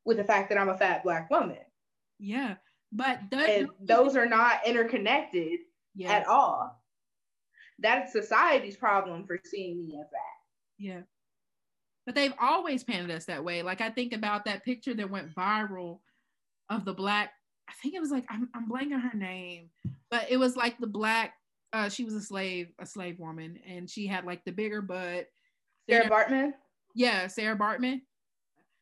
[0.05, 1.59] with the fact that I'm a fat black woman.
[2.21, 2.55] Yeah,
[2.93, 5.59] but does, And those are not interconnected
[6.07, 6.81] at all.
[7.81, 10.79] That's society's problem for seeing me as that.
[10.79, 11.01] yeah.
[12.07, 13.63] But they've always painted us that way.
[13.63, 15.99] Like I think about that picture that went viral
[16.71, 17.33] of the black.
[17.69, 19.71] I think it was like I'm, I'm blanking her name,
[20.13, 21.35] but it was like the black.
[21.73, 25.27] Uh, she was a slave, a slave woman, and she had like the bigger butt.
[25.89, 26.53] Sarah Baartman?
[26.99, 28.01] Yeah, Sarah Baartman.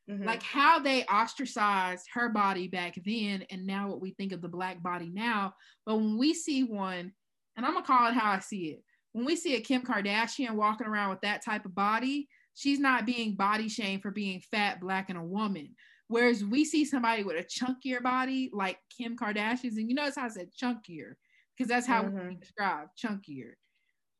[0.08, 0.24] Mhm.
[0.24, 4.48] like how they ostracized her body back then and now what we think of the
[4.48, 5.52] black body now
[5.84, 7.12] but when we see one
[7.56, 10.52] and i'm gonna call it how i see it when we see a kim kardashian
[10.52, 14.78] walking around with that type of body she's not being body shamed for being fat
[14.80, 15.74] black and a woman
[16.06, 20.26] whereas we see somebody with a chunkier body like kim kardashian's and you notice how
[20.26, 21.14] i said chunkier
[21.58, 22.38] because that's how we Mhm.
[22.38, 23.54] describe chunkier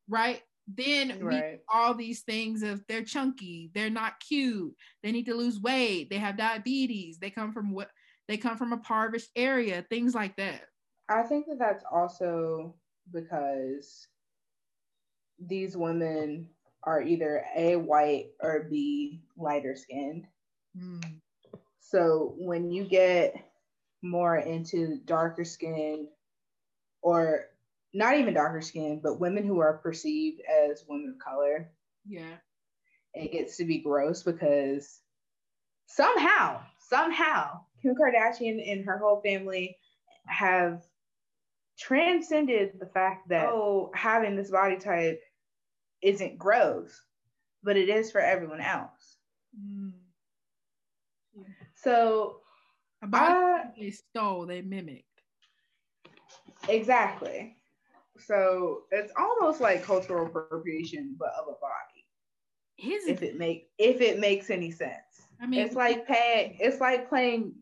[0.08, 1.60] right then Right.
[1.72, 6.18] all these things of they're chunky, they're not cute, they need to lose weight, they
[6.18, 7.90] have diabetes, they come from what
[8.28, 10.62] they come from a impoverished area, things like that.
[11.08, 12.74] I think that that's also
[13.12, 14.08] because
[15.38, 16.48] these women
[16.82, 20.26] are either A, white, or B, lighter skinned.
[20.76, 21.20] Mm,
[21.78, 23.36] So when you get
[24.02, 26.08] more into darker skin,
[27.02, 27.46] or
[27.94, 31.70] not even darker skin, but women who are perceived as women of color,
[32.06, 32.36] yeah.
[33.14, 35.00] it gets to be gross because
[35.86, 39.76] somehow, somehow, Kim Kardashian and her whole family
[40.26, 40.82] have
[41.78, 45.20] transcended the fact that oh, having this body type
[46.02, 47.00] isn't gross,
[47.62, 49.16] but it is for everyone else.
[49.58, 49.92] Mm.
[51.74, 52.40] So
[53.02, 55.04] A body they stole, they mimicked.
[56.68, 57.56] exactly.
[58.18, 62.06] So it's almost like cultural appropriation, but of a body.
[62.76, 65.28] His If it make if it makes any sense.
[65.40, 67.54] I mean it's like it's like playing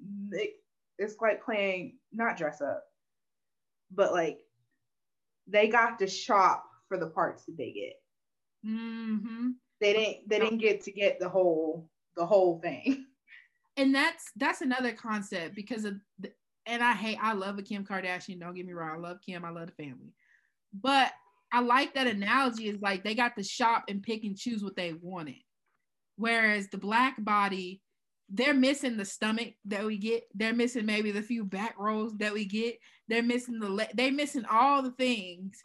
[0.98, 2.84] it's like playing not dress up
[3.90, 4.38] but like
[5.46, 7.94] they got to shop for the parts that they get
[8.64, 9.50] hmm
[9.80, 13.04] they didn't they didn't get to get the whole the whole thing
[13.76, 16.32] and that's that's another concept because of the,
[16.66, 18.40] and I hate I love a Kim Kardashian.
[18.40, 20.14] Don't get me wrong, I love Kim, I love the family,
[20.80, 21.12] but
[21.52, 22.68] I like that analogy.
[22.68, 25.42] Is like they got to shop and pick and choose what they wanted,
[26.16, 27.80] whereas the black body,
[28.28, 30.24] they're missing the stomach that we get.
[30.34, 32.78] They're missing maybe the few back rolls that we get.
[33.08, 35.62] They're missing the le- they're missing all the things,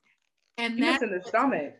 [0.58, 1.74] and you missing the stomach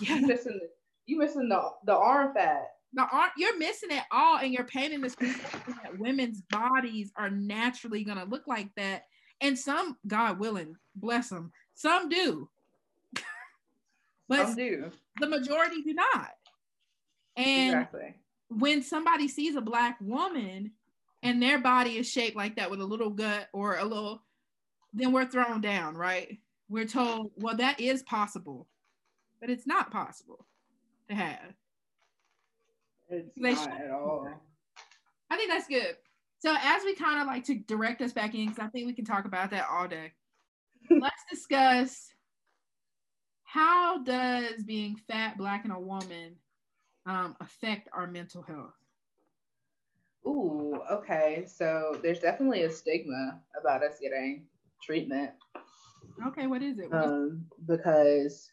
[0.00, 0.68] yeah, you missing the
[1.06, 5.00] you missing the the arm fat the arm, you're missing it all and you're painting
[5.00, 9.04] this that women's bodies are naturally going to look like that
[9.40, 12.48] and some god willing bless them some do
[14.28, 16.32] but some do the majority do not
[17.36, 18.14] and exactly
[18.48, 20.72] when somebody sees a black woman
[21.22, 24.22] and their body is shaped like that with a little gut or a little,
[24.92, 26.38] then we're thrown down, right?
[26.68, 28.66] We're told, well, that is possible,
[29.40, 30.46] but it's not possible
[31.08, 31.54] to have.
[33.08, 34.28] It's They not at all.
[35.30, 35.96] I think that's good.
[36.38, 38.92] So as we kind of like to direct us back in, because I think we
[38.92, 40.12] can talk about that all day.
[40.90, 42.12] let's discuss
[43.56, 46.36] how does being fat, black, and a woman
[47.06, 48.74] um, affect our mental health?
[50.26, 51.44] Ooh, okay.
[51.46, 54.44] So there's definitely a stigma about us getting
[54.82, 55.30] treatment.
[56.26, 56.92] Okay, what is it?
[56.92, 58.50] Um, because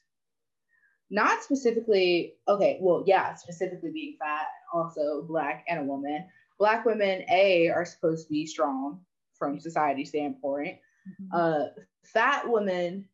[1.10, 6.26] not specifically, okay, well, yeah, specifically being fat, also black and a woman.
[6.60, 9.02] Black women, A, are supposed to be strong
[9.34, 10.78] from society standpoint.
[11.10, 11.28] Mhm.
[11.34, 13.10] Uh, fat women,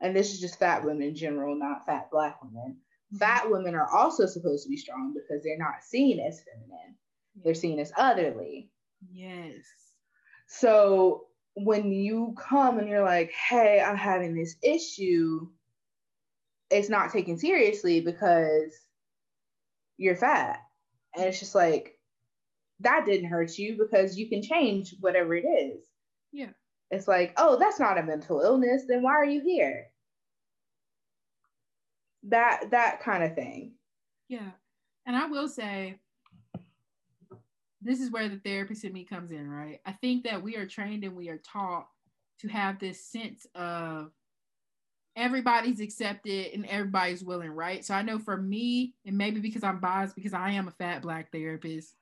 [0.00, 2.76] and this is just fat women in general, not fat black women.
[3.12, 3.18] Mm-hmm.
[3.18, 6.96] Fat women are also supposed to be strong because they're not seen as feminine.
[7.44, 8.70] They're seen as otherly.
[9.12, 9.64] yes.
[10.48, 15.48] So when you come and you're like, hey, I'm having this issue,
[16.70, 18.72] it's not taken seriously because
[19.96, 20.60] you're fat.
[21.16, 21.98] And it's just like,
[22.80, 25.80] that didn't hurt you because you can change whatever it is.
[26.32, 26.50] Yeah.
[26.90, 28.84] It's like, oh, that's not a mental illness.
[28.86, 29.86] Then why are you here?
[32.24, 33.72] That that kind of thing.
[34.28, 34.50] Yeah.
[35.06, 35.98] And I will say,
[37.82, 39.80] this is where the therapist in me comes in, right?
[39.86, 41.86] I think that we are trained and we are taught
[42.40, 44.10] to have this sense of
[45.14, 47.84] everybody's accepted and everybody's willing, right?
[47.84, 51.02] So I know for me, and maybe because I'm biased, because I am a fat
[51.02, 51.94] black therapist,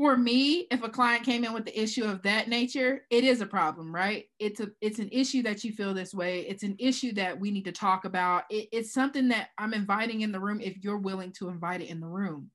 [0.00, 3.42] for me, if a client came in with the issue of that nature, it is
[3.42, 4.24] a problem, right?
[4.38, 6.46] It's a it's an issue that you feel this way.
[6.48, 8.44] It's an issue that we need to talk about.
[8.48, 11.90] It, it's something that I'm inviting in the room if you're willing to invite it
[11.90, 12.50] in the room.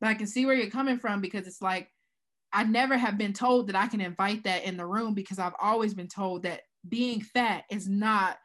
[0.00, 1.90] But I can see where you're coming from because it's like
[2.52, 5.56] I never have been told that I can invite that in the room because I've
[5.60, 8.36] always been told that being fat is not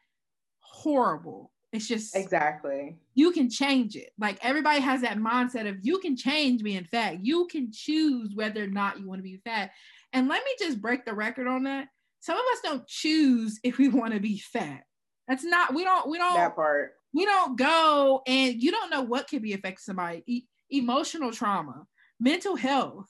[0.62, 1.52] horrible.
[1.72, 2.97] It's just Exactly.
[3.13, 4.09] you can change it.
[4.17, 7.24] Like everybody has that mindset of you can change being fat.
[7.24, 9.72] You can choose whether or not you want to be fat.
[10.13, 11.88] And let me just break the record on that.
[12.22, 14.84] Some of us don't choose if we want to be fat.
[15.28, 16.93] That's not we don't we don't That part.
[17.13, 21.86] we don't go and you don't know what could be affecting somebody e- emotional trauma
[22.20, 23.07] mental health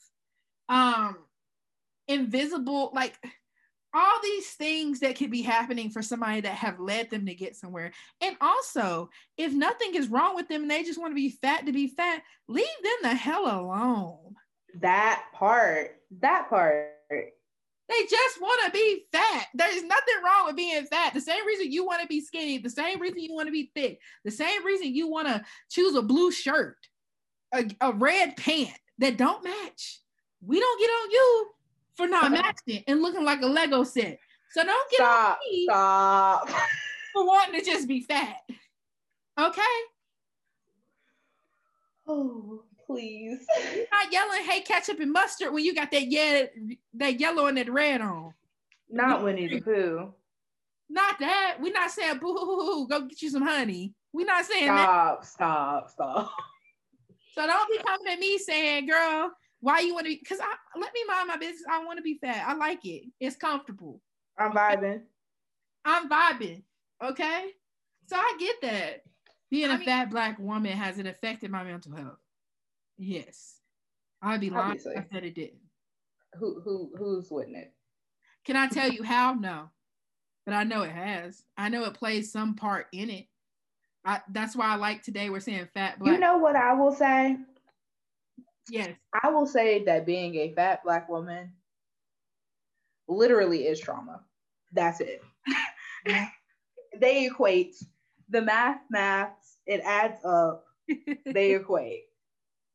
[0.68, 1.16] um
[2.08, 3.16] invisible like
[3.94, 7.56] all these things that could be happening for somebody that have led them to get
[7.56, 11.30] somewhere and also if nothing is wrong with them and they just want to be
[11.30, 14.36] fat to be fat leave them the hell alone
[14.76, 16.00] That part.
[16.22, 16.90] That part.
[17.10, 19.48] They just want to be fat.
[19.56, 21.14] There's nothing wrong with being fat.
[21.14, 23.72] The same reason you want to be skinny, the same reason you want to be
[23.76, 26.78] thick, the same reason you want to choose a blue shirt,
[27.52, 30.02] a, a red pant that don't match.
[30.46, 31.48] We don't get on you
[32.00, 34.20] for not matching and looking like a Lego set.
[34.52, 35.40] So don't get Stop.
[35.44, 36.50] on me Stop.
[37.14, 38.38] for wanting to just be fat.
[39.38, 39.62] Okay?
[42.08, 43.46] Oh, please.
[43.76, 46.46] You're not yelling, hey, ketchup and mustard when you got that yeah,
[46.94, 48.34] that yellow and that red on.
[48.90, 50.14] Not Winnie the Pooh.
[50.90, 51.58] Not that.
[51.60, 53.94] We're not saying boo hoo hoo hoo, go get you some honey.
[54.14, 55.26] We're not saying that.
[55.26, 55.26] Stop.
[55.26, 55.90] Stop.
[55.92, 56.32] Stop.
[57.36, 59.32] So don't be coming at me saying, girl,
[59.62, 61.64] why you want to be because I let me mind my business.
[61.70, 62.46] I want to be fat.
[62.48, 63.04] I like it.
[63.20, 64.02] It's comfortable.
[64.38, 65.02] I'm vibing.
[65.86, 66.64] I'm vibing.
[67.04, 67.52] Okay.
[68.08, 69.04] So I get that.
[69.52, 72.18] Being I a mean- fat black woman has it affected my mental health?
[72.98, 73.56] Yes.
[74.22, 75.62] I'd be lying if I said it didn't.
[76.36, 77.74] Who who who's with it?
[78.46, 79.34] Can I tell you how?
[79.34, 79.70] No.
[80.46, 81.44] But I know it has.
[81.58, 83.28] I know it plays some part in it.
[84.06, 86.14] I, that's why I like today we're saying fat black.
[86.14, 87.38] You know what I will say?
[88.70, 88.96] Yes.
[89.24, 91.54] I will say that being a fat black woman
[93.08, 94.22] literally is trauma.
[94.74, 95.22] That's it.
[97.00, 97.76] they equate
[98.30, 100.66] the math maths, it adds up,
[101.26, 102.04] they equate.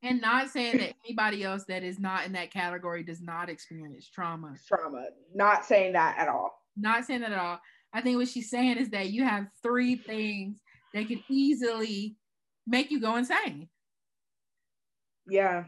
[0.03, 4.09] and not saying that anybody else that is not in that category does not experience
[4.09, 4.57] trauma.
[4.67, 5.07] Trauma.
[5.35, 6.61] Not saying that at all.
[6.77, 7.61] Not saying that at all.
[7.93, 10.59] I think what she's saying is that you have three things
[10.93, 12.17] that can easily
[12.67, 13.69] make you go insane.
[15.29, 15.65] Yeah.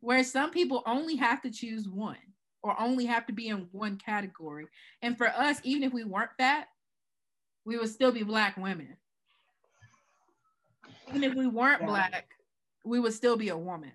[0.00, 2.16] Whereas some people only have to choose one
[2.62, 4.66] or only have to be in one category.
[5.02, 6.68] And for us, even if we weren't fat,
[7.64, 8.96] we would still be black women.
[11.08, 11.86] Even if we weren't Yeah.
[11.86, 12.34] black,
[12.84, 13.92] we would still be a woman.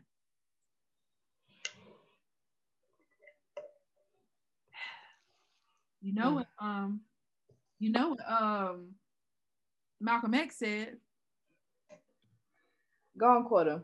[6.01, 7.01] You know what um
[7.79, 8.95] you know what um
[10.01, 10.97] Malcolm X said,
[13.17, 13.83] Go and quote him.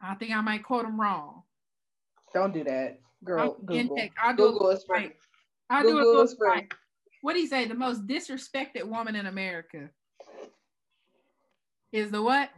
[0.00, 1.42] I think I might quote him wrong.
[2.34, 3.56] Don't do that, girl.
[3.58, 3.98] I'm Google.
[4.22, 4.96] I'll do Google a is free.
[4.98, 5.16] right.
[5.70, 6.48] I'll do a Google Google is free.
[6.48, 6.72] right.
[7.22, 7.66] What do you say?
[7.66, 9.90] The most disrespected woman in America
[11.92, 12.50] is the what?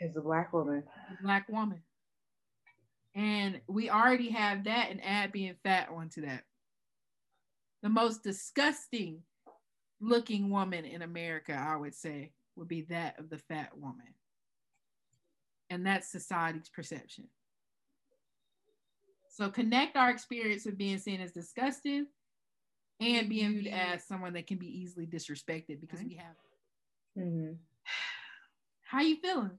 [0.00, 0.82] Is a black woman.
[1.22, 1.80] Black woman.
[3.14, 6.44] And we already have that and add being fat onto that.
[7.82, 9.22] The most disgusting
[10.00, 14.14] looking woman in America, I would say, would be that of the fat woman.
[15.72, 17.24] And that's society's perception.
[19.30, 22.08] So connect our experience with being seen as disgusting
[23.00, 26.36] and being viewed as someone that can be easily disrespected because we have.
[27.16, 27.52] hmm
[28.82, 29.52] How you feeling?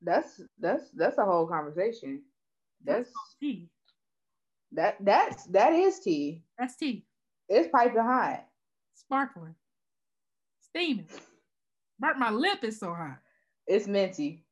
[0.00, 2.22] That's that's that's a whole conversation.
[2.82, 3.68] That's tea.
[4.72, 6.42] that that's that is tea.
[6.58, 7.04] That's tea.
[7.50, 8.46] It's piping hot.
[8.94, 9.56] Sparkling.
[10.62, 11.08] Steaming.
[11.98, 13.18] Burnt my lip is so hot.
[13.66, 14.44] It's minty.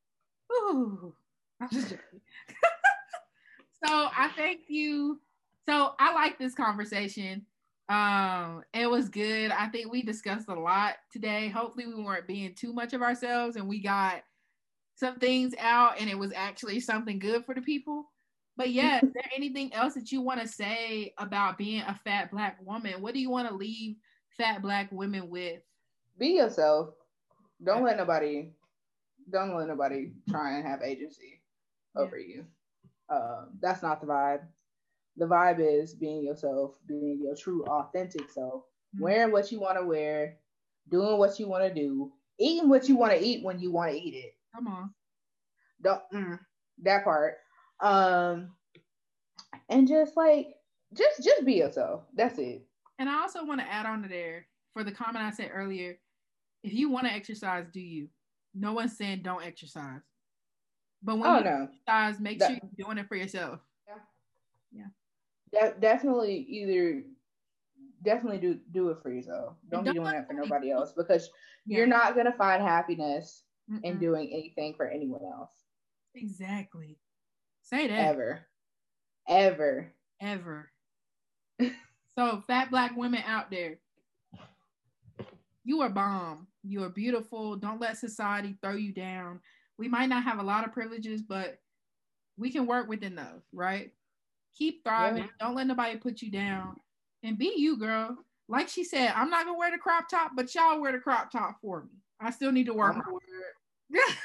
[0.52, 1.14] Ooh.
[1.60, 2.20] I'm just joking.
[3.84, 5.20] so I thank you.
[5.66, 7.46] So I like this conversation.
[7.88, 9.50] Um, it was good.
[9.50, 11.48] I think we discussed a lot today.
[11.48, 14.22] Hopefully, we weren't being too much of ourselves and we got
[14.96, 18.10] some things out and it was actually something good for the people.
[18.56, 22.30] But yeah, is there anything else that you want to say about being a fat
[22.30, 23.02] black woman?
[23.02, 23.96] What do you want to leave
[24.36, 25.60] fat black women with?
[26.18, 26.90] Be yourself.
[27.62, 28.50] Don't let nobody
[29.30, 31.42] don't let nobody try and have agency
[31.96, 32.44] over you.
[33.08, 34.42] Um, that's not the vibe.
[35.16, 38.64] The vibe is being yourself, being your true authentic self,
[38.96, 39.00] Mhm.
[39.00, 40.38] wearing what you want to wear,
[40.88, 43.92] doing what you want to do, eating what you want to eat when you want
[43.92, 44.34] to eat it.
[44.54, 44.94] Come on.
[45.82, 46.40] Don't mm,
[46.82, 47.36] that part.
[47.80, 48.56] Um
[49.68, 50.48] and just like
[50.94, 52.04] just just be yourself.
[52.14, 52.66] That's it.
[52.98, 55.98] And I also want to add on to there for the comment I said earlier.
[56.62, 58.08] If you want to exercise, do you?
[58.54, 60.00] No one's saying don't exercise.
[61.02, 61.68] But when Oh you no.
[61.70, 63.60] exercise, make That- sure you're doing it for yourself.
[63.86, 63.98] Yeah.
[64.72, 65.70] Yeah.
[65.72, 67.02] De- definitely either
[68.02, 69.56] definitely do do it for yourself.
[69.70, 71.30] Don't, don't be doing that for nobody else- because
[71.66, 73.44] you're not gonna find happiness
[73.82, 74.00] in Mm-mm.
[74.00, 75.52] doing anything for anyone else.
[76.14, 76.98] exactly.
[77.62, 78.46] Say that Ever.
[79.26, 79.92] Ever.
[80.20, 80.70] ever.
[82.14, 83.78] so, fat black women out there,
[85.64, 86.46] you are bomb.
[86.66, 87.56] You are beautiful.
[87.56, 89.40] Don't let society throw you down.
[89.78, 91.58] We might not have a lot of privileges, but
[92.38, 93.92] we can work within those, right?
[94.56, 95.28] Keep thriving.
[95.40, 96.76] Don't let nobody put you down.
[97.22, 98.16] And be you, girl.
[98.48, 101.30] Like she said, I'm not gonna wear the crop top, but y'all wear the crop
[101.30, 101.90] top for me.
[102.20, 102.96] I still need to work
[103.90, 104.16] it.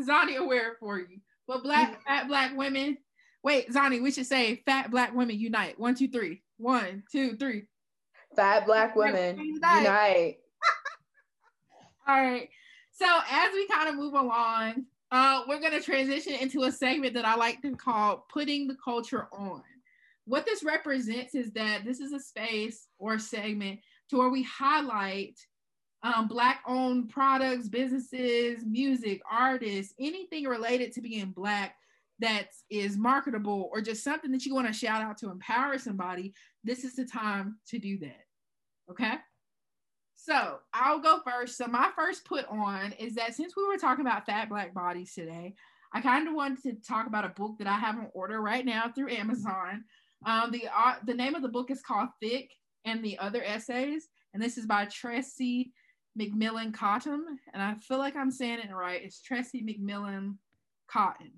[0.00, 1.20] Zani will wear it for you.
[1.46, 2.96] But black fat black women,
[3.42, 5.78] wait, Zani, we should say fat black women unite.
[5.78, 6.42] One, two, three.
[6.56, 7.64] One, two, three.
[8.36, 9.78] Fat black women Unite.
[9.82, 10.36] unite.
[12.06, 12.48] All right.
[12.92, 17.24] So as we kind of move along, uh, we're gonna transition into a segment that
[17.24, 19.62] I like to call putting the culture on.
[20.26, 23.80] What this represents is that this is a space or segment
[24.10, 25.38] to where we highlight
[26.02, 31.76] um, black-owned products, businesses, music, artists, anything related to being black
[32.18, 36.34] that is marketable or just something that you want to shout out to empower somebody.
[36.62, 38.24] This is the time to do that.
[38.90, 39.14] Okay.
[40.24, 41.58] So I'll go first.
[41.58, 45.12] So my first put on is that since we were talking about fat black bodies
[45.12, 45.54] today,
[45.92, 48.64] I kind of wanted to talk about a book that I have on order right
[48.64, 49.84] now through Amazon.
[50.24, 52.50] Um, the uh, the name of the book is called Thick
[52.86, 55.72] and the Other Essays, and this is by Tressie
[56.18, 59.02] McMillan Cottom, and I feel like I'm saying it right.
[59.04, 60.36] It's Tressie McMillan
[60.88, 61.32] Cotton.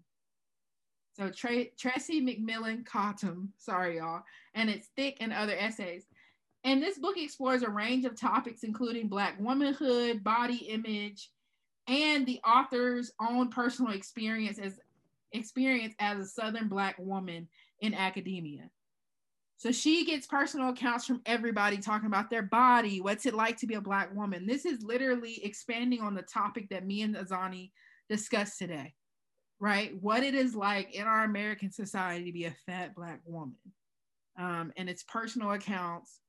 [1.15, 4.23] So Tre- Tressie McMillan Cottom, sorry y'all,
[4.55, 6.07] and it's Thick and Other Essays.
[6.67, 11.31] And this book explores a range of topics, including Black womanhood, body image,
[11.87, 14.81] and the author's own personal experience as
[15.31, 17.47] experience as a Southern Black woman
[17.81, 18.69] in academia.
[19.59, 23.67] So she gets personal accounts from everybody talking about their body, what's it like to
[23.69, 24.45] be a Black woman.
[24.45, 27.71] This is literally expanding on the topic that me and A'Zane
[28.11, 28.93] discussed today,
[29.61, 29.93] right?
[30.01, 33.55] What it is like in our American society to be a fat Black woman.
[34.37, 36.21] Um, and it's personal accounts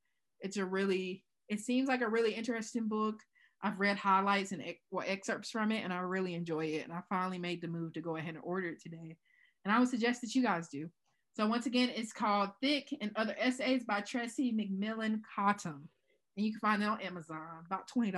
[0.42, 3.22] it's a really it seems like a really interesting book.
[3.62, 7.02] I've read highlights and well, excerpts from it and i really enjoy it and i
[7.10, 9.18] finally made the move to go ahead and order it today.
[9.66, 10.90] And i would suggest that you guys do.
[11.36, 15.90] So once again it's called thick and other essays by tressie mcmillan cottom
[16.36, 18.12] and you can find it on amazon about $20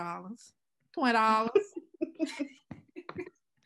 [0.97, 1.49] $20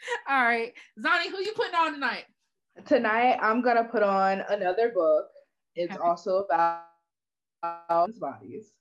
[0.30, 0.74] all right.
[1.00, 2.26] Zani who you putting on tonight?
[2.86, 5.28] Tonight I'm gonna put on another book.
[5.76, 6.04] It's Okay.
[6.04, 6.84] also about
[7.64, 8.74] bodies.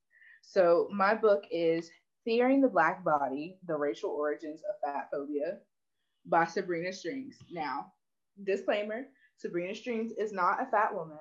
[0.42, 1.90] So my book is
[2.24, 5.58] Fearing the Black Body: The Racial Origins of Fat Phobia
[6.26, 7.38] by Sabrina Strings.
[7.50, 7.92] Now,
[8.44, 9.06] disclaimer:
[9.36, 11.18] Sabrina Strings is not a fat woman,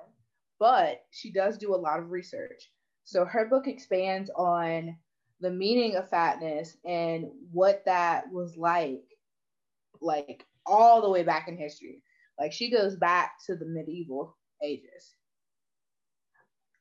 [0.58, 2.70] but she does do a lot of research.
[3.04, 4.96] So her book expands on
[5.40, 9.04] the meaning of fatness and what that was like,
[10.00, 12.02] like all the way back in history.
[12.38, 15.14] Like she goes back to the medieval ages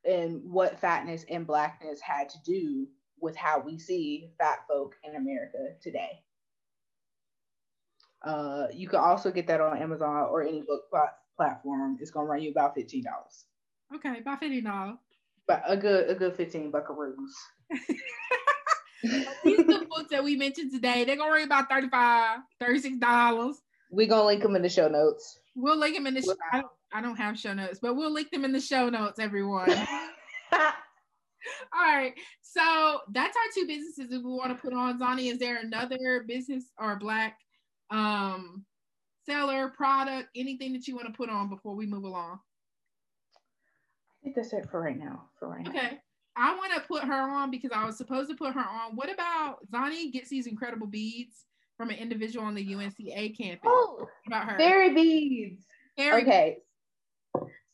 [0.05, 2.87] and what fatness and blackness had to do
[3.19, 6.23] with how we see fat folk in America today.
[8.23, 11.97] Uh, you can also get that on Amazon or any book plat- platform.
[11.99, 13.45] It's gonna run you about fifteen dollars.
[13.95, 14.97] Okay, about fifteen dollars.
[15.47, 17.15] But a good a good fifteen buckaroos.
[19.03, 21.03] These are the books that we mentioned today.
[21.03, 23.55] They're gonna run about 35 $36.
[23.89, 25.39] We're gonna link them in the show notes.
[25.55, 26.21] We'll link them in the.
[26.21, 26.61] Sh-
[26.93, 29.69] I, don't, have show notes, but we'll link them in the show notes, everyone.
[31.73, 32.13] All right.
[32.41, 34.99] So that's our two businesses that we want to put on.
[34.99, 37.37] Zani, is there another business or black
[37.89, 38.65] um
[39.25, 42.39] seller, product, anything that you want to put on before we move along?
[44.21, 45.25] I think that's it for right now.
[45.39, 45.71] For right now.
[45.71, 45.99] Okay.
[46.35, 48.95] I want to put her on because I was supposed to put her on.
[48.95, 53.61] What about Zani gets these incredible beads from an individual on the UNCA campus?
[53.65, 54.57] Oh, about her?
[54.57, 55.65] fairy beads.
[55.97, 56.57] Very Okay.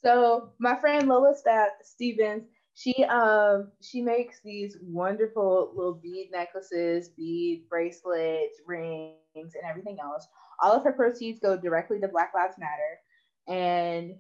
[0.04, 2.44] So my friend Lola Sta- Stevens,
[2.76, 10.28] she um she makes these wonderful little bead necklaces, bead bracelets, rings, and everything else.
[10.62, 13.00] All of her proceeds go directly to Black Lives Matter,
[13.48, 14.16] and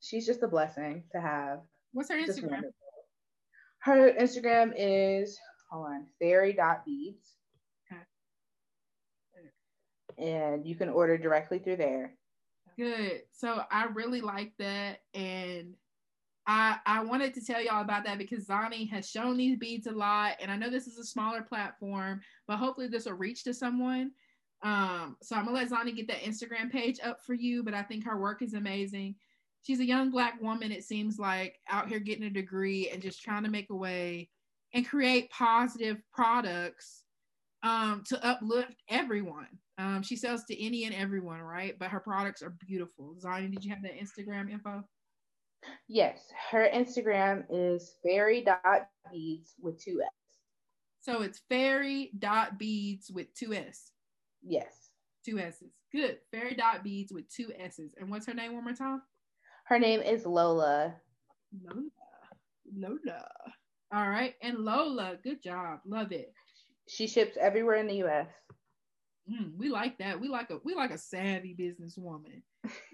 [0.00, 1.60] she's just a blessing to have.
[1.92, 2.50] What's her Instagram?
[2.50, 2.72] wonderful.
[3.80, 5.38] Her Instagram is
[5.70, 7.34] hold on fairy.beads.
[7.92, 8.02] Okay.
[10.32, 12.17] And you can order directly through there.
[12.78, 13.22] Good.
[13.32, 15.00] So I really like that.
[15.12, 15.74] And
[16.46, 19.92] I I wanted to tell y'all about that because Zani has shown these beads a
[19.92, 20.36] lot.
[20.40, 24.12] And I know this is a smaller platform, but hopefully this will reach to someone.
[24.62, 27.82] Um, so I'm gonna let Zani get that Instagram page up for you, but I
[27.82, 29.16] think her work is amazing.
[29.62, 33.22] She's a young black woman, it seems like, out here getting a degree and just
[33.22, 34.30] trying to make a way
[34.72, 37.02] and create positive products
[37.62, 39.48] um, to uplift everyone.
[39.78, 41.78] Um, she sells to any and everyone, right?
[41.78, 43.14] But her products are beautiful.
[43.20, 44.82] Zion, did you have that Instagram info?
[45.88, 50.08] Yes, her Instagram is fairy.beads with two S.
[51.00, 53.92] So it's fairy.beads with two S.
[54.42, 54.90] Yes.
[55.24, 55.72] Two S's.
[55.92, 56.18] Good.
[56.32, 57.94] Fairy.beads with two S's.
[57.98, 59.02] And what's her name one more time?
[59.64, 60.94] Her name is Lola.
[61.64, 61.82] Lola.
[62.76, 63.28] Lola.
[63.92, 64.34] All right.
[64.42, 65.80] And Lola, good job.
[65.86, 66.32] Love it.
[66.88, 68.28] She ships everywhere in the US.
[69.30, 70.18] Mm, we like that.
[70.20, 72.42] We like a we like a savvy businesswoman.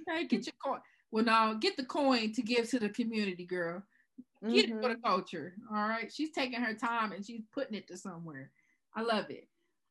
[0.09, 0.80] Okay, get your coin.
[1.11, 3.82] Well, now get the coin to give to the community, girl.
[4.42, 5.03] Get it for the Mhm.
[5.03, 5.57] culture.
[5.70, 6.12] All right.
[6.12, 8.51] She's taking her time and she's putting it to somewhere.
[8.95, 9.49] I love it.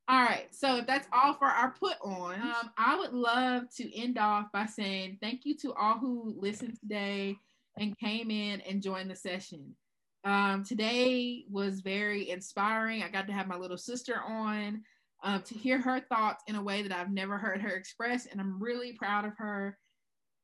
[0.10, 0.54] All right.
[0.54, 4.52] So if that's all for our put on, um, I would love to end off
[4.52, 7.38] by saying thank you to all who listened today
[7.78, 9.76] and came in and joined the session.
[10.24, 13.04] Um, today was very inspiring.
[13.04, 14.82] I got to have my little sister on
[15.24, 18.40] um, to hear her thoughts in a way that I've never heard her express, and
[18.40, 19.78] I'm really proud of her.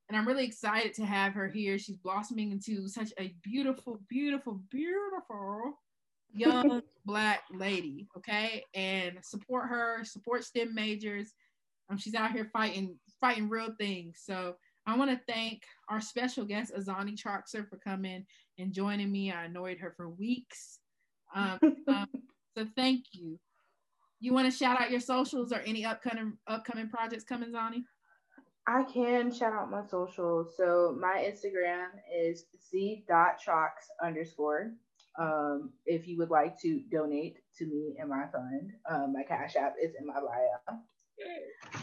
[0.10, 1.78] And I'm really excited to have her here.
[1.78, 5.80] She's blossoming into such a beautiful, beautiful, beautiful
[6.34, 8.08] young black lady.
[8.18, 11.34] Okay, and support her, support STEM majors.
[11.90, 14.22] Um, she's out here fighting, fighting real things.
[14.24, 14.56] So
[14.90, 18.26] I want to thank our special guest A'Zane Troxler for coming
[18.58, 19.32] and joining me.
[19.32, 20.80] I annoyed her for weeks.
[21.36, 22.08] Um, um,
[22.58, 23.40] so thank you.
[24.20, 27.84] You want to shout out your socials or any upcoming upcoming projects coming, Zani?
[28.68, 30.56] I can shout out my socials.
[30.58, 33.70] So my Instagram is z.trox
[34.04, 34.72] underscore.
[35.20, 39.56] Um, if you would like to donate to me and my fund, um, my Cash
[39.56, 40.80] App is in my bio.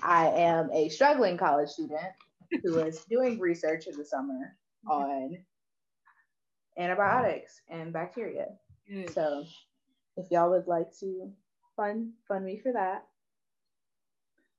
[0.03, 2.13] I am a struggling college student
[2.63, 4.57] who is doing research in the summer
[4.87, 4.91] mm-hmm.
[4.91, 5.39] on
[6.79, 8.47] antibiotics and bacteria.
[8.89, 9.13] Good.
[9.13, 9.45] So
[10.17, 11.31] if y'all would like to
[11.77, 13.05] fund fund me for that,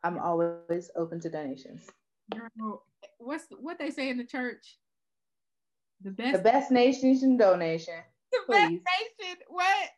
[0.03, 1.87] I'm always open to donations.
[2.31, 2.83] Girl,
[3.17, 4.77] what's what they say in the church?
[6.03, 7.95] The best, The best nation is donation.
[8.31, 9.37] the best nation.
[9.47, 9.89] What?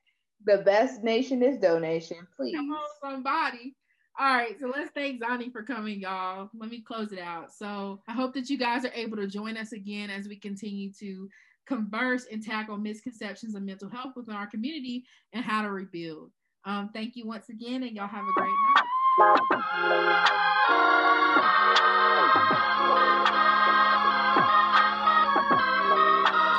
[0.46, 2.56] The best nation is donation, please.
[2.56, 3.76] Come on, somebody.
[4.22, 6.50] All right, so let's thank Zani for coming, y'all.
[6.54, 7.54] Let me close it out.
[7.54, 10.92] So I hope that you guys are able to join us again as we continue
[11.00, 11.30] to
[11.66, 16.32] converse and tackle misconceptions of mental health within our community and how to rebuild.
[16.66, 18.84] Um, thank you once again, and y'all have a great night.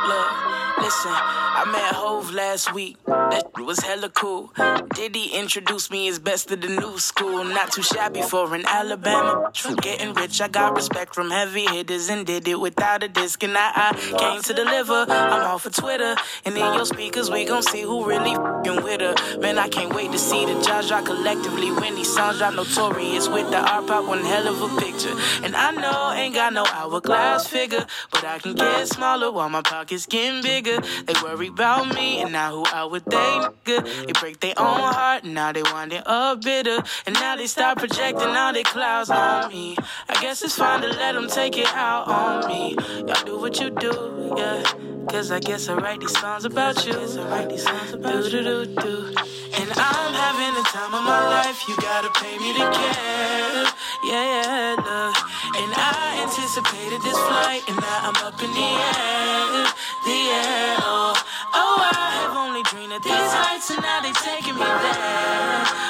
[0.08, 2.96] Look, listen, I met Hove last week.
[3.30, 4.52] That was hella cool.
[4.94, 7.44] Did he introduce me as best of the new school?
[7.44, 9.52] Not too shabby for an Alabama.
[9.54, 13.42] From getting rich, I got respect from heavy hitters and did it without a disc.
[13.44, 15.06] And I, I came to deliver.
[15.08, 16.16] I'm all for Twitter.
[16.44, 18.34] And in your speakers, we gon' see who really
[18.64, 19.14] fing with her.
[19.38, 21.70] Man, I can't wait to see the drop collectively.
[21.70, 25.14] When these songs drop notorious with the art pop, one hell of a picture.
[25.44, 29.62] And I know ain't got no hourglass figure, but I can get smaller while my
[29.62, 30.80] pockets getting bigger.
[30.80, 34.06] They worry about me and now who out with they nigga.
[34.06, 36.82] They break their own heart now they winding up bitter.
[37.06, 39.76] And now they start projecting all their clouds on me.
[40.08, 42.76] I guess it's fine to let them take it out on me.
[43.06, 44.62] Y'all do what you do, yeah.
[45.08, 46.92] Cause I guess I write these songs about you.
[46.92, 49.14] I write these songs about do, do, do, do.
[49.58, 51.66] And I'm having the time of my life.
[51.68, 53.64] You gotta pay me to care.
[54.04, 55.16] Yeah, yeah, look.
[55.56, 59.66] And I anticipated this flight, and now I'm up in the air.
[60.06, 60.76] The air.
[60.78, 61.12] Oh,
[61.54, 62.19] oh I
[62.60, 65.89] only dream these nights are now they taking me there.